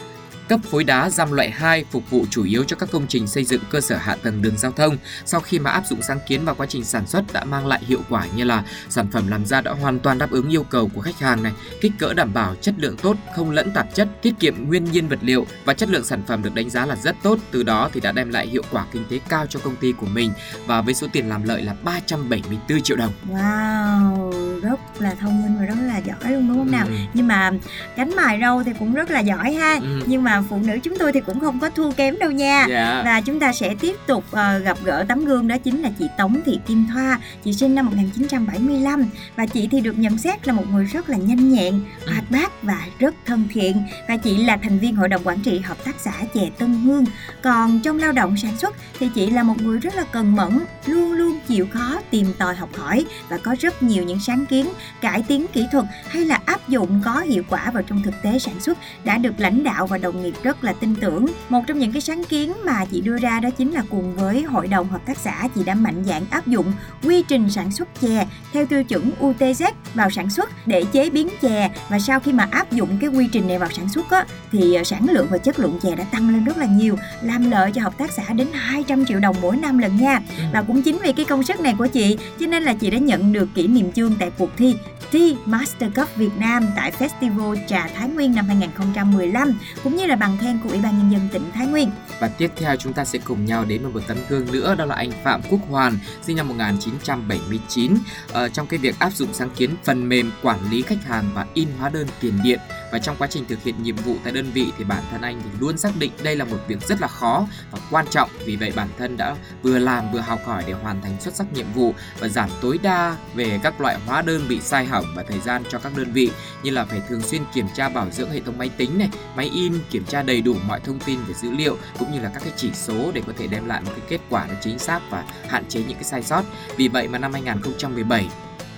cấp 0.51 0.59
phối 0.63 0.83
đá 0.83 1.09
giam 1.09 1.31
loại 1.31 1.51
2 1.51 1.85
phục 1.91 2.09
vụ 2.09 2.25
chủ 2.29 2.43
yếu 2.43 2.63
cho 2.63 2.75
các 2.75 2.89
công 2.91 3.05
trình 3.07 3.27
xây 3.27 3.43
dựng 3.43 3.61
cơ 3.69 3.81
sở 3.81 3.97
hạ 3.97 4.15
tầng 4.23 4.41
đường 4.41 4.57
giao 4.57 4.71
thông. 4.71 4.97
Sau 5.25 5.41
khi 5.41 5.59
mà 5.59 5.71
áp 5.71 5.85
dụng 5.85 6.01
sáng 6.01 6.19
kiến 6.27 6.45
vào 6.45 6.55
quá 6.55 6.65
trình 6.69 6.83
sản 6.83 7.07
xuất 7.07 7.33
đã 7.33 7.43
mang 7.43 7.67
lại 7.67 7.81
hiệu 7.87 7.99
quả 8.09 8.25
như 8.35 8.43
là 8.43 8.63
sản 8.89 9.07
phẩm 9.11 9.27
làm 9.27 9.45
ra 9.45 9.61
đã 9.61 9.71
hoàn 9.71 9.99
toàn 9.99 10.17
đáp 10.17 10.31
ứng 10.31 10.49
yêu 10.49 10.63
cầu 10.63 10.89
của 10.95 11.01
khách 11.01 11.19
hàng 11.19 11.43
này, 11.43 11.51
kích 11.81 11.91
cỡ 11.99 12.13
đảm 12.13 12.33
bảo 12.33 12.55
chất 12.61 12.75
lượng 12.77 12.97
tốt, 12.97 13.17
không 13.35 13.51
lẫn 13.51 13.71
tạp 13.71 13.95
chất, 13.95 14.07
tiết 14.21 14.33
kiệm 14.39 14.67
nguyên 14.67 14.83
nhiên 14.83 15.07
vật 15.07 15.19
liệu 15.21 15.45
và 15.65 15.73
chất 15.73 15.89
lượng 15.89 16.03
sản 16.03 16.23
phẩm 16.27 16.43
được 16.43 16.55
đánh 16.55 16.69
giá 16.69 16.85
là 16.85 16.95
rất 16.95 17.15
tốt. 17.23 17.39
Từ 17.51 17.63
đó 17.63 17.89
thì 17.93 17.99
đã 17.99 18.11
đem 18.11 18.29
lại 18.29 18.47
hiệu 18.47 18.63
quả 18.71 18.85
kinh 18.91 19.05
tế 19.09 19.19
cao 19.29 19.45
cho 19.49 19.59
công 19.59 19.75
ty 19.75 19.91
của 19.91 20.07
mình 20.07 20.31
và 20.65 20.81
với 20.81 20.93
số 20.93 21.07
tiền 21.13 21.29
làm 21.29 21.43
lợi 21.43 21.61
là 21.61 21.75
374 21.83 22.81
triệu 22.81 22.97
đồng. 22.97 23.13
Wow, 23.29 24.31
rất 24.61 24.79
là 24.99 25.15
thông 25.21 25.43
minh 25.43 25.55
và 25.59 25.65
rất 25.65 25.81
là 25.87 25.97
giỏi 25.97 26.31
luôn 26.33 26.47
đúng 26.47 26.57
không 26.57 26.71
nào? 26.71 26.85
Ừ. 26.87 26.93
Nhưng 27.13 27.27
mà 27.27 27.51
cánh 27.95 28.15
mài 28.15 28.39
râu 28.41 28.63
thì 28.63 28.71
cũng 28.79 28.93
rất 28.93 29.11
là 29.11 29.19
giỏi 29.19 29.53
ha. 29.53 29.79
Ừ. 29.81 30.01
Nhưng 30.05 30.23
mà 30.23 30.40
phụ 30.49 30.57
nữ 30.57 30.77
chúng 30.83 30.97
tôi 30.97 31.11
thì 31.13 31.19
cũng 31.19 31.39
không 31.39 31.59
có 31.59 31.69
thua 31.69 31.91
kém 31.91 32.19
đâu 32.19 32.31
nha. 32.31 32.65
Dạ. 32.69 33.01
Và 33.05 33.21
chúng 33.21 33.39
ta 33.39 33.53
sẽ 33.53 33.75
tiếp 33.79 33.95
tục 34.07 34.23
ờ, 34.31 34.57
gặp 34.57 34.77
gỡ 34.83 35.05
tấm 35.07 35.25
gương 35.25 35.47
đó 35.47 35.57
chính 35.57 35.81
là 35.81 35.89
chị 35.99 36.07
Tống 36.17 36.41
Thị 36.45 36.59
Kim 36.67 36.85
Thoa, 36.93 37.19
chị 37.43 37.53
sinh 37.53 37.75
năm 37.75 37.85
1975 37.85 39.05
và 39.35 39.45
chị 39.45 39.67
thì 39.71 39.81
được 39.81 39.99
nhận 39.99 40.17
xét 40.17 40.47
là 40.47 40.53
một 40.53 40.63
người 40.71 40.85
rất 40.85 41.09
là 41.09 41.17
nhanh 41.17 41.53
nhẹn, 41.53 41.81
hoạt 42.07 42.31
bát 42.31 42.63
và 42.63 42.87
rất 42.99 43.15
thân 43.25 43.43
thiện 43.53 43.83
và 44.07 44.17
chị 44.17 44.37
là 44.37 44.57
thành 44.57 44.79
viên 44.79 44.95
hội 44.95 45.09
đồng 45.09 45.21
quản 45.23 45.39
trị 45.39 45.59
hợp 45.59 45.85
tác 45.85 45.95
xã 45.99 46.13
chè 46.33 46.49
Tân 46.57 46.73
Hương. 46.73 47.05
Còn 47.43 47.79
trong 47.79 47.97
lao 47.97 48.11
động 48.11 48.37
sản 48.37 48.57
xuất 48.57 48.75
thì 48.99 49.09
chị 49.15 49.29
là 49.29 49.43
một 49.43 49.61
người 49.61 49.79
rất 49.79 49.95
là 49.95 50.03
cần 50.11 50.35
mẫn, 50.35 50.59
luôn 50.85 51.11
luôn 51.11 51.39
chịu 51.47 51.67
khó 51.73 51.99
tìm 52.09 52.27
tòi 52.37 52.55
học 52.55 52.69
hỏi 52.77 53.05
và 53.29 53.37
có 53.37 53.55
rất 53.59 53.83
nhiều 53.83 54.03
những 54.03 54.19
sáng 54.19 54.45
kiến 54.45 54.67
cải 55.01 55.23
tiến 55.27 55.45
kỹ 55.53 55.65
thuật 55.71 55.85
hay 56.07 56.25
là 56.25 56.39
áp 56.45 56.69
dụng 56.69 57.01
có 57.05 57.19
hiệu 57.19 57.43
quả 57.49 57.71
vào 57.73 57.83
trong 57.83 58.03
thực 58.03 58.13
tế 58.21 58.39
sản 58.39 58.59
xuất 58.59 58.77
đã 59.03 59.17
được 59.17 59.39
lãnh 59.39 59.63
đạo 59.63 59.87
và 59.87 59.97
đồng 59.97 60.20
nghiệp 60.21 60.33
rất 60.43 60.63
là 60.63 60.73
tin 60.73 60.95
tưởng. 60.95 61.25
Một 61.49 61.61
trong 61.67 61.79
những 61.79 61.91
cái 61.91 62.01
sáng 62.01 62.23
kiến 62.23 62.53
mà 62.65 62.85
chị 62.85 63.01
đưa 63.01 63.17
ra 63.17 63.39
đó 63.39 63.49
chính 63.49 63.71
là 63.71 63.83
cùng 63.89 64.15
với 64.15 64.43
hội 64.43 64.67
đồng 64.67 64.89
hợp 64.89 65.01
tác 65.05 65.17
xã 65.17 65.47
chị 65.55 65.63
đã 65.63 65.75
mạnh 65.75 66.03
dạn 66.05 66.23
áp 66.29 66.47
dụng 66.47 66.73
quy 67.03 67.23
trình 67.27 67.49
sản 67.49 67.71
xuất 67.71 68.01
chè 68.01 68.27
theo 68.53 68.65
tiêu 68.65 68.83
chuẩn 68.83 69.11
UTZ 69.19 69.71
vào 69.93 70.09
sản 70.09 70.29
xuất 70.29 70.49
để 70.65 70.83
chế 70.91 71.09
biến 71.09 71.29
chè. 71.41 71.71
Và 71.89 71.99
sau 71.99 72.19
khi 72.19 72.33
mà 72.33 72.47
áp 72.51 72.71
dụng 72.71 72.97
cái 73.01 73.09
quy 73.09 73.27
trình 73.31 73.47
này 73.47 73.59
vào 73.59 73.69
sản 73.71 73.89
xuất 73.89 74.09
á, 74.09 74.25
thì 74.51 74.75
ờ, 74.75 74.83
sản 74.83 75.05
lượng 75.09 75.27
và 75.29 75.37
chất 75.37 75.59
lượng 75.59 75.79
chè 75.83 75.95
đã 75.95 76.03
tăng 76.03 76.29
lên 76.29 76.45
rất 76.45 76.57
là 76.57 76.65
nhiều 76.65 76.95
làm 77.21 77.51
lợi 77.51 77.71
cho 77.71 77.81
hợp 77.81 77.97
tác 77.97 78.11
xã 78.11 78.33
đến 78.33 78.47
200 78.53 79.05
triệu 79.05 79.19
đồng 79.19 79.35
mỗi 79.41 79.57
năm 79.57 79.77
lần 79.77 79.97
nha. 79.97 80.19
Và 80.53 80.61
cũng 80.61 80.81
chính 80.81 80.97
vì 81.03 81.13
cái 81.13 81.25
công 81.25 81.43
sức 81.43 81.59
này 81.59 81.75
của 81.77 81.87
chị 81.87 82.17
cho 82.39 82.47
nên 82.47 82.63
là 82.63 82.73
chị 82.73 82.89
đã 82.89 82.97
nhận 82.97 83.33
được 83.33 83.49
kỷ 83.55 83.67
niệm 83.67 83.91
chương 83.91 84.15
tại 84.19 84.31
cuộc 84.37 84.49
thi 84.57 84.75
Tea 85.11 85.35
Master 85.45 85.91
Cup 85.95 86.15
Việt 86.15 86.31
Nam 86.39 86.67
tại 86.75 86.91
Festival 86.99 87.55
Trà 87.67 87.87
Thái 87.95 88.09
Nguyên 88.09 88.35
năm 88.35 88.45
2015 88.47 89.59
cũng 89.83 89.95
như 89.95 90.05
là 90.05 90.10
là 90.11 90.15
bằng 90.15 90.37
khen 90.41 90.59
của 90.63 90.69
Ủy 90.69 90.79
ban 90.81 90.97
Nhân 90.97 91.11
dân 91.11 91.29
tỉnh 91.31 91.51
Thái 91.53 91.67
Nguyên. 91.67 91.91
Và 92.19 92.27
tiếp 92.27 92.51
theo 92.55 92.75
chúng 92.75 92.93
ta 92.93 93.05
sẽ 93.05 93.19
cùng 93.23 93.45
nhau 93.45 93.65
đến 93.65 93.81
với 93.81 93.91
một 93.91 94.01
tấm 94.07 94.17
gương 94.29 94.51
nữa 94.51 94.75
đó 94.75 94.85
là 94.85 94.95
anh 94.95 95.11
Phạm 95.23 95.41
Quốc 95.49 95.59
Hoàn 95.69 95.97
sinh 96.21 96.37
năm 96.37 96.47
1979 96.47 97.97
ờ, 98.33 98.49
trong 98.49 98.67
cái 98.67 98.79
việc 98.79 98.99
áp 98.99 99.13
dụng 99.13 99.33
sáng 99.33 99.49
kiến 99.49 99.75
phần 99.83 100.09
mềm 100.09 100.31
quản 100.43 100.59
lý 100.71 100.81
khách 100.81 101.03
hàng 101.03 101.25
và 101.33 101.45
in 101.53 101.67
hóa 101.79 101.89
đơn 101.89 102.07
tiền 102.21 102.33
điện. 102.43 102.59
Và 102.91 102.99
trong 102.99 103.15
quá 103.19 103.27
trình 103.27 103.45
thực 103.45 103.63
hiện 103.63 103.83
nhiệm 103.83 103.95
vụ 103.95 104.15
tại 104.23 104.33
đơn 104.33 104.51
vị 104.53 104.71
thì 104.77 104.83
bản 104.83 105.03
thân 105.11 105.21
anh 105.21 105.41
thì 105.43 105.49
luôn 105.59 105.77
xác 105.77 105.91
định 105.99 106.11
đây 106.23 106.35
là 106.35 106.45
một 106.45 106.57
việc 106.67 106.87
rất 106.87 107.01
là 107.01 107.07
khó 107.07 107.47
và 107.71 107.79
quan 107.91 108.05
trọng. 108.09 108.29
Vì 108.45 108.55
vậy 108.55 108.73
bản 108.75 108.87
thân 108.97 109.17
đã 109.17 109.35
vừa 109.63 109.79
làm 109.79 110.11
vừa 110.11 110.19
học 110.19 110.39
hỏi 110.45 110.63
để 110.67 110.73
hoàn 110.73 111.01
thành 111.01 111.17
xuất 111.19 111.35
sắc 111.35 111.53
nhiệm 111.53 111.73
vụ 111.75 111.93
và 112.19 112.27
giảm 112.27 112.49
tối 112.61 112.79
đa 112.83 113.15
về 113.33 113.59
các 113.63 113.81
loại 113.81 113.97
hóa 114.05 114.21
đơn 114.21 114.45
bị 114.49 114.59
sai 114.61 114.85
hỏng 114.85 115.05
và 115.15 115.23
thời 115.23 115.39
gian 115.39 115.63
cho 115.69 115.79
các 115.79 115.97
đơn 115.97 116.11
vị 116.13 116.31
như 116.63 116.71
là 116.71 116.85
phải 116.85 117.01
thường 117.09 117.21
xuyên 117.21 117.41
kiểm 117.53 117.65
tra 117.75 117.89
bảo 117.89 118.09
dưỡng 118.11 118.31
hệ 118.31 118.39
thống 118.39 118.57
máy 118.57 118.69
tính 118.69 118.97
này, 118.97 119.09
máy 119.35 119.49
in, 119.53 119.73
kiểm 119.89 120.00
tra 120.03 120.21
đầy 120.21 120.41
đủ 120.41 120.55
mọi 120.67 120.79
thông 120.79 120.99
tin 120.99 121.19
về 121.27 121.33
dữ 121.33 121.51
liệu 121.51 121.77
cũng 121.99 122.11
như 122.11 122.19
là 122.19 122.29
các 122.33 122.43
cái 122.43 122.53
chỉ 122.55 122.69
số 122.73 123.11
để 123.13 123.21
có 123.27 123.33
thể 123.37 123.47
đem 123.47 123.67
lại 123.67 123.81
một 123.81 123.91
cái 123.95 124.05
kết 124.09 124.21
quả 124.29 124.45
nó 124.47 124.53
chính 124.61 124.79
xác 124.79 124.99
và 125.09 125.23
hạn 125.47 125.63
chế 125.69 125.79
những 125.79 125.95
cái 125.95 126.03
sai 126.03 126.23
sót. 126.23 126.43
Vì 126.77 126.87
vậy 126.87 127.07
mà 127.07 127.17
năm 127.17 127.33
2017 127.33 128.27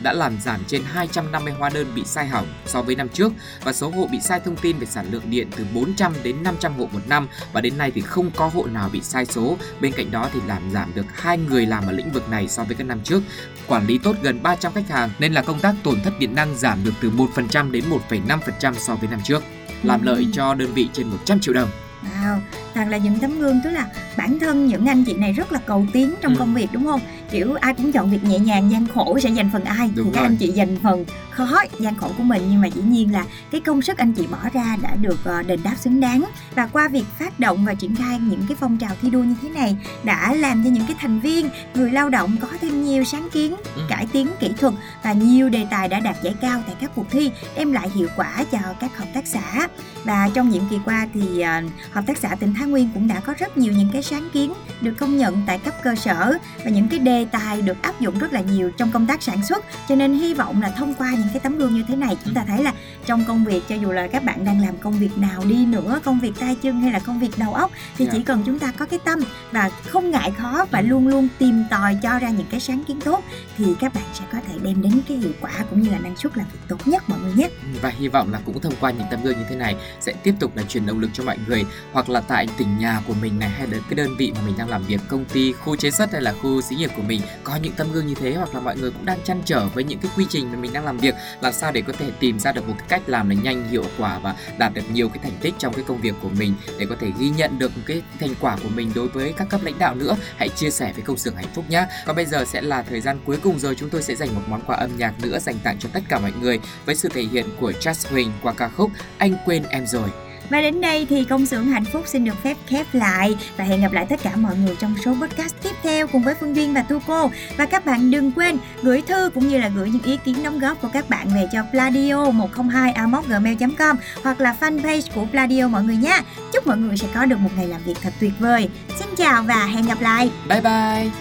đã 0.03 0.13
làm 0.13 0.37
giảm 0.41 0.63
trên 0.67 0.83
250 0.85 1.53
hóa 1.53 1.69
đơn 1.73 1.87
bị 1.95 2.03
sai 2.05 2.27
hỏng 2.27 2.47
so 2.65 2.81
với 2.81 2.95
năm 2.95 3.09
trước 3.09 3.33
và 3.63 3.73
số 3.73 3.89
hộ 3.89 4.07
bị 4.11 4.19
sai 4.21 4.39
thông 4.39 4.55
tin 4.55 4.77
về 4.77 4.85
sản 4.85 5.11
lượng 5.11 5.29
điện 5.29 5.47
từ 5.57 5.65
400 5.73 6.13
đến 6.23 6.43
500 6.43 6.73
hộ 6.73 6.89
một 6.93 6.99
năm 7.07 7.27
và 7.53 7.61
đến 7.61 7.77
nay 7.77 7.91
thì 7.95 8.01
không 8.01 8.31
có 8.35 8.47
hộ 8.47 8.65
nào 8.65 8.89
bị 8.93 9.01
sai 9.01 9.25
số. 9.25 9.57
Bên 9.81 9.91
cạnh 9.91 10.11
đó 10.11 10.29
thì 10.33 10.39
làm 10.47 10.71
giảm 10.71 10.91
được 10.95 11.05
hai 11.13 11.37
người 11.37 11.65
làm 11.65 11.87
ở 11.87 11.91
lĩnh 11.91 12.11
vực 12.11 12.29
này 12.29 12.47
so 12.47 12.63
với 12.63 12.75
các 12.75 12.83
năm 12.83 12.99
trước. 13.03 13.21
Quản 13.67 13.87
lý 13.87 13.97
tốt 13.97 14.15
gần 14.21 14.43
300 14.43 14.73
khách 14.73 14.89
hàng 14.89 15.09
nên 15.19 15.33
là 15.33 15.41
công 15.41 15.59
tác 15.59 15.75
tổn 15.83 16.01
thất 16.01 16.13
điện 16.19 16.35
năng 16.35 16.57
giảm 16.57 16.83
được 16.83 16.93
từ 17.01 17.11
1% 17.11 17.71
đến 17.71 17.83
1,5% 18.09 18.73
so 18.73 18.95
với 18.95 19.09
năm 19.09 19.19
trước. 19.23 19.43
Làm 19.83 20.01
lợi 20.03 20.27
cho 20.33 20.53
đơn 20.53 20.73
vị 20.73 20.87
trên 20.93 21.07
100 21.07 21.39
triệu 21.39 21.53
đồng. 21.53 21.69
Wow, 22.03 22.37
thật 22.73 22.83
là 22.89 22.97
những 22.97 23.19
tấm 23.19 23.39
gương 23.39 23.59
tức 23.63 23.69
là 23.69 23.87
bản 24.17 24.39
thân 24.39 24.67
những 24.67 24.85
anh 24.85 25.03
chị 25.05 25.13
này 25.13 25.33
rất 25.33 25.51
là 25.51 25.59
cầu 25.65 25.85
tiến 25.93 26.15
trong 26.21 26.33
Ừ. 26.33 26.39
công 26.39 26.53
việc 26.53 26.67
đúng 26.71 26.85
không? 26.85 27.01
Kiểu 27.33 27.53
ai 27.53 27.73
cũng 27.73 27.91
chọn 27.91 28.11
việc 28.11 28.23
nhẹ 28.23 28.39
nhàng 28.39 28.71
gian 28.71 28.87
khổ 28.87 29.19
sẽ 29.19 29.29
dành 29.29 29.49
phần 29.53 29.63
ai. 29.63 29.89
Đúng 29.95 30.05
thì 30.05 30.11
các 30.13 30.19
rồi. 30.19 30.27
anh 30.27 30.35
chị 30.37 30.47
dành 30.47 30.77
phần 30.83 31.05
khó 31.29 31.61
gian 31.79 31.95
khổ 31.95 32.09
của 32.17 32.23
mình. 32.23 32.41
Nhưng 32.49 32.61
mà 32.61 32.67
dĩ 32.67 32.81
nhiên 32.81 33.13
là 33.13 33.25
cái 33.51 33.61
công 33.61 33.81
sức 33.81 33.97
anh 33.97 34.13
chị 34.13 34.27
bỏ 34.27 34.37
ra 34.53 34.77
đã 34.81 34.95
được 34.95 35.19
ờ, 35.23 35.43
đền 35.43 35.59
đáp 35.63 35.75
xứng 35.77 35.99
đáng. 35.99 36.23
Và 36.55 36.67
qua 36.67 36.87
việc 36.87 37.03
phát 37.19 37.39
động 37.39 37.65
và 37.65 37.73
triển 37.73 37.95
khai 37.95 38.19
những 38.29 38.41
cái 38.47 38.57
phong 38.59 38.77
trào 38.77 38.91
thi 39.01 39.09
đua 39.09 39.23
như 39.23 39.35
thế 39.41 39.49
này 39.49 39.75
đã 40.03 40.33
làm 40.33 40.63
cho 40.63 40.69
những 40.69 40.85
cái 40.87 40.95
thành 40.99 41.19
viên 41.19 41.49
người 41.75 41.91
lao 41.91 42.09
động 42.09 42.35
có 42.41 42.47
thêm 42.61 42.83
nhiều 42.83 43.03
sáng 43.03 43.29
kiến 43.33 43.55
Ừ. 43.75 43.81
cải 43.89 44.07
tiến 44.11 44.27
kỹ 44.39 44.51
thuật 44.59 44.73
và 45.03 45.13
nhiều 45.13 45.49
đề 45.49 45.65
tài 45.69 45.87
đã 45.87 45.99
đạt 45.99 46.15
giải 46.23 46.33
cao 46.41 46.61
tại 46.65 46.75
các 46.81 46.91
cuộc 46.95 47.05
thi 47.11 47.31
đem 47.57 47.71
lại 47.71 47.89
hiệu 47.95 48.07
quả 48.15 48.45
cho 48.51 48.57
các 48.79 48.97
hợp 48.97 49.07
tác 49.13 49.27
xã. 49.27 49.67
Và 50.03 50.29
trong 50.33 50.49
nhiệm 50.49 50.63
kỳ 50.69 50.77
qua 50.85 51.07
thì 51.13 51.41
ờ, 51.41 51.61
hợp 51.91 52.03
tác 52.07 52.17
xã 52.17 52.35
tỉnh 52.35 52.53
Thái 52.53 52.67
Nguyên 52.67 52.89
cũng 52.93 53.07
đã 53.07 53.19
có 53.19 53.33
rất 53.39 53.57
nhiều 53.57 53.73
những 53.73 53.89
cái 53.93 54.03
sáng 54.03 54.29
kiến 54.33 54.53
được 54.81 54.93
công 54.99 55.17
nhận 55.17 55.41
tại 55.47 55.57
cấp 55.59 55.73
cơ 55.83 55.95
sở. 55.95 56.37
Và 56.65 56.71
những 56.71 56.87
cái 56.87 56.99
đề 56.99 57.22
tài 57.25 57.61
được 57.61 57.81
áp 57.81 57.99
dụng 57.99 58.19
rất 58.19 58.33
là 58.33 58.41
nhiều 58.41 58.71
trong 58.77 58.91
công 58.91 59.07
tác 59.07 59.23
sản 59.23 59.45
xuất. 59.45 59.65
Cho 59.89 59.95
nên 59.95 60.13
hy 60.13 60.33
vọng 60.33 60.61
là 60.61 60.69
thông 60.69 60.93
qua 60.93 61.11
những 61.11 61.27
cái 61.33 61.39
tấm 61.39 61.57
gương 61.57 61.73
như 61.73 61.83
thế 61.87 61.95
này 61.95 62.17
chúng 62.25 62.33
ta 62.33 62.43
thấy 62.47 62.63
là 62.63 62.73
trong 63.05 63.25
công 63.27 63.45
việc 63.45 63.61
cho 63.69 63.75
dù 63.75 63.91
là 63.91 64.07
các 64.07 64.23
bạn 64.23 64.45
đang 64.45 64.61
làm 64.65 64.77
công 64.77 64.93
việc 64.93 65.17
nào 65.17 65.43
đi 65.45 65.65
nữa 65.65 65.99
công 66.03 66.19
việc 66.19 66.31
tay 66.39 66.55
chân 66.61 66.81
hay 66.81 66.91
là 66.91 66.99
công 66.99 67.19
việc 67.19 67.31
đầu 67.37 67.53
óc 67.53 67.71
thì 67.97 68.05
Dạ. 68.05 68.11
chỉ 68.13 68.23
cần 68.23 68.43
chúng 68.45 68.59
ta 68.59 68.71
có 68.71 68.85
cái 68.85 68.99
tâm 69.05 69.19
và 69.51 69.69
không 69.69 70.11
ngại 70.11 70.31
khó 70.31 70.65
và 70.71 70.81
luôn 70.81 71.07
luôn 71.07 71.27
tìm 71.37 71.63
tòi 71.69 71.97
cho 72.03 72.19
ra 72.19 72.29
những 72.29 72.47
cái 72.51 72.59
sáng 72.59 72.83
kiến 72.83 73.01
tốt 73.01 73.23
thì 73.57 73.65
các 73.79 73.93
bạn 73.93 74.03
sẽ 74.13 74.23
có 74.31 74.37
thể 74.47 74.53
đem 74.63 74.81
đến 74.81 75.01
cái 75.07 75.17
hiệu 75.17 75.31
quả 75.41 75.51
cũng 75.69 75.81
như 75.81 75.89
là 75.89 75.99
năng 75.99 76.15
suất 76.17 76.37
làm 76.37 76.45
việc 76.53 76.59
tốt 76.67 76.87
nhất 76.87 77.03
mọi 77.09 77.19
người 77.19 77.33
nhé. 77.33 77.49
Và 77.81 77.89
hy 77.89 78.07
vọng 78.07 78.31
là 78.31 78.39
cũng 78.45 78.61
thông 78.61 78.73
qua 78.79 78.91
những 78.91 79.07
tấm 79.11 79.23
gương 79.23 79.37
như 79.37 79.45
thế 79.49 79.55
này 79.55 79.75
sẽ 79.99 80.13
tiếp 80.23 80.33
tục 80.39 80.55
là 80.57 80.63
truyền 80.63 80.85
động 80.85 80.99
lực 80.99 81.09
cho 81.13 81.23
mọi 81.23 81.37
người 81.47 81.65
hoặc 81.93 82.09
là 82.09 82.21
tại 82.21 82.47
tỉnh 82.57 82.77
nhà 82.79 83.01
của 83.07 83.13
mình 83.21 83.39
này 83.39 83.49
hay 83.49 83.67
là 83.67 83.77
cái 83.89 83.95
đơn 83.95 84.15
vị 84.17 84.31
mà 84.35 84.41
mình 84.45 84.55
đang 84.57 84.69
làm 84.69 84.83
việc 84.83 85.01
công 85.07 85.25
ty 85.25 85.53
khu 85.53 85.75
chế 85.75 85.91
xuất 85.91 86.11
hay 86.11 86.21
là 86.21 86.33
khu 86.41 86.61
xí 86.61 86.75
nghiệp 86.75 86.89
của 86.95 87.03
mình 87.03 87.12
có 87.43 87.55
những 87.55 87.73
tấm 87.73 87.91
gương 87.91 88.07
như 88.07 88.15
thế 88.15 88.33
hoặc 88.33 88.55
là 88.55 88.59
mọi 88.59 88.77
người 88.77 88.91
cũng 88.91 89.05
đang 89.05 89.19
chăn 89.23 89.41
trở 89.45 89.67
với 89.67 89.83
những 89.83 89.99
cái 89.99 90.11
quy 90.17 90.25
trình 90.29 90.51
mà 90.51 90.57
mình 90.57 90.73
đang 90.73 90.85
làm 90.85 90.97
việc, 90.97 91.15
làm 91.41 91.53
sao 91.53 91.71
để 91.71 91.81
có 91.81 91.93
thể 91.99 92.11
tìm 92.19 92.39
ra 92.39 92.51
được 92.51 92.67
một 92.67 92.75
cái 92.77 92.87
cách 92.89 93.01
làm 93.09 93.29
là 93.29 93.35
nhanh, 93.35 93.69
hiệu 93.69 93.85
quả 93.97 94.19
và 94.19 94.35
đạt 94.57 94.73
được 94.73 94.81
nhiều 94.91 95.09
cái 95.09 95.19
thành 95.23 95.37
tích 95.41 95.53
trong 95.57 95.73
cái 95.73 95.85
công 95.87 96.01
việc 96.01 96.15
của 96.21 96.29
mình 96.29 96.53
để 96.79 96.85
có 96.85 96.95
thể 96.99 97.11
ghi 97.19 97.29
nhận 97.29 97.59
được 97.59 97.71
cái 97.85 98.01
thành 98.19 98.35
quả 98.39 98.57
của 98.63 98.69
mình 98.75 98.91
đối 98.95 99.07
với 99.07 99.33
các 99.37 99.49
cấp 99.49 99.61
lãnh 99.63 99.79
đạo 99.79 99.95
nữa 99.95 100.17
hãy 100.37 100.49
chia 100.49 100.69
sẻ 100.69 100.91
với 100.93 101.01
công 101.01 101.17
xưởng 101.17 101.35
hạnh 101.35 101.53
phúc 101.55 101.65
nhé 101.69 101.85
còn 102.05 102.15
bây 102.15 102.25
giờ 102.25 102.45
sẽ 102.45 102.61
là 102.61 102.81
thời 102.81 103.01
gian 103.01 103.19
cuối 103.25 103.37
cùng 103.43 103.59
rồi, 103.59 103.75
chúng 103.75 103.89
tôi 103.89 104.03
sẽ 104.03 104.15
dành 104.15 104.35
một 104.35 104.41
món 104.47 104.61
quà 104.65 104.75
âm 104.75 104.97
nhạc 104.97 105.13
nữa 105.23 105.39
dành 105.39 105.59
tặng 105.63 105.79
cho 105.79 105.89
tất 105.93 106.01
cả 106.09 106.19
mọi 106.19 106.31
người 106.41 106.59
với 106.85 106.95
sự 106.95 107.09
thể 107.13 107.21
hiện 107.21 107.45
của 107.59 107.71
Just 107.71 108.11
Huỳnh 108.11 108.31
qua 108.41 108.53
ca 108.53 108.69
khúc 108.69 108.91
Anh 109.17 109.35
quên 109.45 109.63
em 109.69 109.87
rồi. 109.87 110.09
Và 110.49 110.61
đến 110.61 110.81
đây 110.81 111.07
thì 111.09 111.23
công 111.23 111.45
xưởng 111.45 111.65
hạnh 111.65 111.85
phúc 111.85 112.03
xin 112.07 112.25
được 112.25 112.43
phép 112.43 112.57
khép 112.67 112.85
lại 112.93 113.35
và 113.57 113.63
hẹn 113.63 113.81
gặp 113.81 113.91
lại 113.91 114.05
tất 114.09 114.19
cả 114.23 114.35
mọi 114.35 114.55
người 114.57 114.75
trong 114.79 114.95
số 115.05 115.15
podcast 115.21 115.55
tiếp 115.63 115.75
theo 115.83 116.07
cùng 116.07 116.23
với 116.23 116.35
Phương 116.35 116.55
Duyên 116.55 116.73
và 116.73 116.85
Thu 116.89 116.99
Cô. 117.07 117.31
Và 117.57 117.65
các 117.65 117.85
bạn 117.85 118.11
đừng 118.11 118.31
quên 118.31 118.57
gửi 118.81 119.01
thư 119.01 119.29
cũng 119.33 119.47
như 119.47 119.57
là 119.57 119.69
gửi 119.75 119.89
những 119.89 120.03
ý 120.03 120.17
kiến 120.25 120.43
đóng 120.43 120.59
góp 120.59 120.81
của 120.81 120.89
các 120.93 121.09
bạn 121.09 121.27
về 121.35 121.47
cho 121.53 121.63
pladio 121.71 122.31
102 122.31 122.93
gmail 123.27 123.57
com 123.77 123.97
hoặc 124.23 124.41
là 124.41 124.55
fanpage 124.59 125.01
của 125.15 125.25
Pladio 125.31 125.67
mọi 125.67 125.83
người 125.83 125.95
nha. 125.95 126.21
Chúc 126.53 126.67
mọi 126.67 126.77
người 126.77 126.97
sẽ 126.97 127.07
có 127.13 127.25
được 127.25 127.39
một 127.39 127.49
ngày 127.57 127.67
làm 127.67 127.81
việc 127.85 127.97
thật 128.01 128.13
tuyệt 128.19 128.33
vời. 128.39 128.69
Xin 128.99 129.07
chào 129.17 129.43
và 129.43 129.65
hẹn 129.65 129.85
gặp 129.85 130.01
lại. 130.01 130.31
Bye 130.49 130.61
bye. 130.61 131.11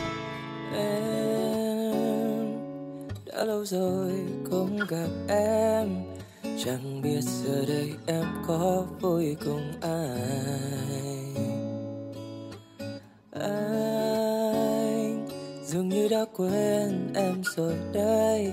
em 0.75 1.93
đã 3.27 3.45
lâu 3.45 3.65
rồi 3.65 4.13
không 4.51 4.79
gặp 4.89 5.09
em 5.29 6.22
chẳng 6.59 7.03
biết 7.03 7.21
giờ 7.23 7.65
đây 7.69 7.93
em 8.07 8.25
có 8.47 8.87
vui 9.01 9.37
cùng 9.45 9.73
ai. 9.81 10.53
Anh 13.31 15.29
dường 15.65 15.89
như 15.89 16.09
đã 16.09 16.25
quên 16.37 17.13
em 17.15 17.43
rồi 17.57 17.75
đây. 17.93 18.53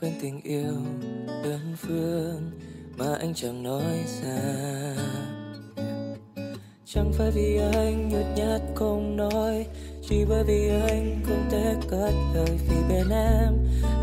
Quên 0.00 0.12
tình 0.22 0.40
yêu 0.42 0.74
đơn 1.28 1.74
phương 1.76 2.50
mà 2.96 3.14
anh 3.20 3.34
chẳng 3.34 3.62
nói 3.62 4.04
ra. 4.22 4.94
Chẳng 6.84 7.12
phải 7.12 7.30
vì 7.30 7.58
anh 7.74 8.08
nhút 8.08 8.26
nhát 8.36 8.60
không 8.74 9.16
nói, 9.16 9.66
Chỉ 10.08 10.24
bởi 10.28 10.44
vì 10.44 10.68
anh 10.68 11.20
không 11.24 11.48
thể 11.50 11.74
cất 11.90 12.12
lời 12.34 12.58
Vì 12.68 12.76
bên 12.88 13.08
em 13.10 13.54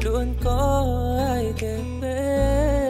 luôn 0.04 0.34
có 0.44 0.86
ai 1.34 1.54
kề 1.60 1.80
bên. 2.02 2.85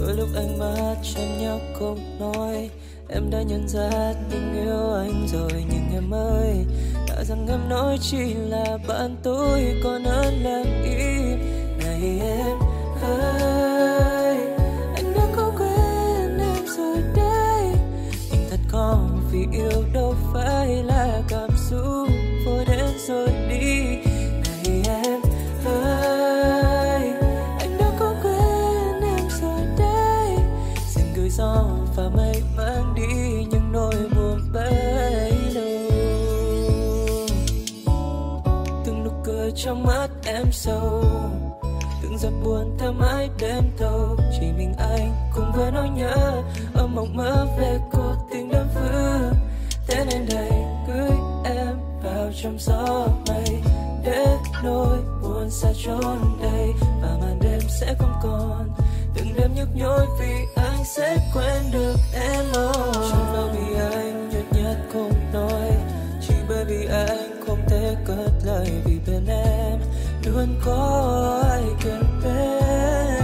Đôi 0.00 0.16
lúc 0.16 0.28
anh 0.36 0.58
mắt 0.58 0.96
chân 1.14 1.38
nhau 1.38 1.60
không 1.74 2.18
nói, 2.20 2.70
Em 3.08 3.30
đã 3.30 3.42
nhận 3.42 3.68
ra 3.68 4.14
tình 4.30 4.64
yêu 4.64 4.92
anh 4.94 5.26
rồi, 5.32 5.64
Nhưng 5.70 5.94
em 5.94 6.14
ơi, 6.14 6.56
Đã 7.08 7.24
rằng 7.24 7.46
em 7.48 7.68
nói 7.68 7.98
chỉ 8.00 8.34
là 8.34 8.78
bạn 8.88 9.16
tôi 9.22 9.80
Còn 9.84 10.04
hơn 10.04 10.34
làm 10.42 10.64
im 10.84 11.38
Này 11.78 12.20
em 12.20 12.58
ơi. 13.02 13.57
Sâu. 40.58 41.04
Từng 42.02 42.18
giọt 42.18 42.32
buồn 42.44 42.76
thơ 42.78 42.92
mãi 42.92 43.28
đêm 43.40 43.64
thâu. 43.78 44.16
Chỉ 44.32 44.46
mình 44.58 44.74
anh 44.78 45.12
cùng 45.34 45.52
với 45.56 45.70
nỗi 45.72 45.88
nhớ. 45.88 46.42
Ở 46.74 46.86
mộng 46.86 47.16
mơ 47.16 47.46
về 47.58 47.78
cuộc 47.92 48.14
tình 48.30 48.48
đơn 48.52 48.68
phương. 48.74 49.32
Thế 49.88 50.04
nên 50.10 50.26
đây, 50.28 50.50
cưới 50.86 51.10
em 51.44 51.76
vào 52.02 52.30
trong 52.42 52.56
gió 52.58 53.06
mây. 53.28 53.62
Để 54.04 54.36
nỗi 54.64 54.98
buồn 55.22 55.50
xa 55.50 55.68
trốn 55.84 56.38
đây 56.42 56.72
và 57.02 57.16
màn 57.20 57.38
đêm 57.40 57.60
sẽ 57.80 57.94
không 57.98 58.14
còn. 58.22 58.70
Từng 59.14 59.34
đêm 59.36 59.54
nhức 59.54 59.68
nhối 59.74 60.06
vì 60.20 60.34
anh 60.56 60.84
sẽ 60.96 61.16
quên 61.34 61.62
được. 61.72 61.87
Luôn 70.38 70.60
có 70.64 71.42
ai 71.50 71.62
kề 71.84 71.98
bên 72.24 73.22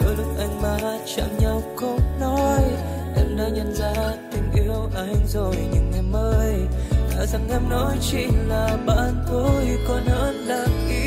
đôi 0.00 0.16
lúc 0.16 0.26
anh 0.38 0.62
mắt 0.62 0.98
chạm 1.16 1.28
nhau 1.38 1.62
không 1.76 2.20
nói, 2.20 2.62
em 3.16 3.36
đã 3.36 3.48
nhận 3.48 3.74
ra 3.74 3.92
tình 4.32 4.50
yêu 4.54 4.90
anh 4.94 5.26
rồi 5.26 5.56
nhưng 5.72 5.92
em 5.94 6.12
ơi, 6.12 6.54
thà 7.10 7.26
rằng 7.26 7.48
em 7.50 7.68
nói 7.70 7.96
chỉ 8.00 8.26
là 8.48 8.76
bạn 8.86 9.24
thôi, 9.28 9.78
còn 9.88 10.06
hơn 10.06 10.34
là 10.34 10.66
yêu 10.88 11.01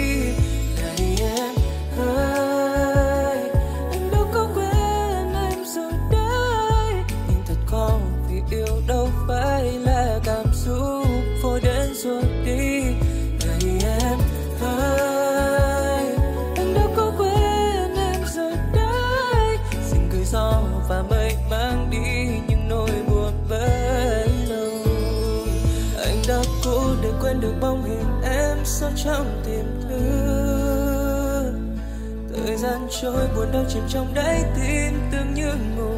trôi, 33.02 33.28
buồn 33.36 33.52
đau 33.54 33.64
chìm 33.70 33.84
trong 33.90 34.14
đáy 34.14 34.44
tim 34.56 34.94
tương 35.12 35.34
như 35.34 35.54
ngủ 35.78 35.96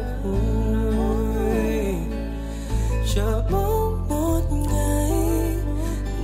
chờ 3.14 3.42
mong 3.50 4.08
một 4.08 4.42
ngày 4.70 5.10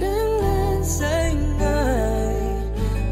đứng 0.00 0.42
lên 0.42 0.82
danh 0.84 1.58
ngày 1.58 2.36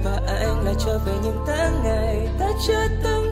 và 0.05 0.21
anh 0.27 0.65
lại 0.65 0.75
trở 0.87 0.99
về 0.99 1.13
những 1.25 1.45
tháng 1.47 1.83
ngày 1.85 2.29
ta 2.39 2.49
chưa 2.67 2.89
từng 3.05 3.32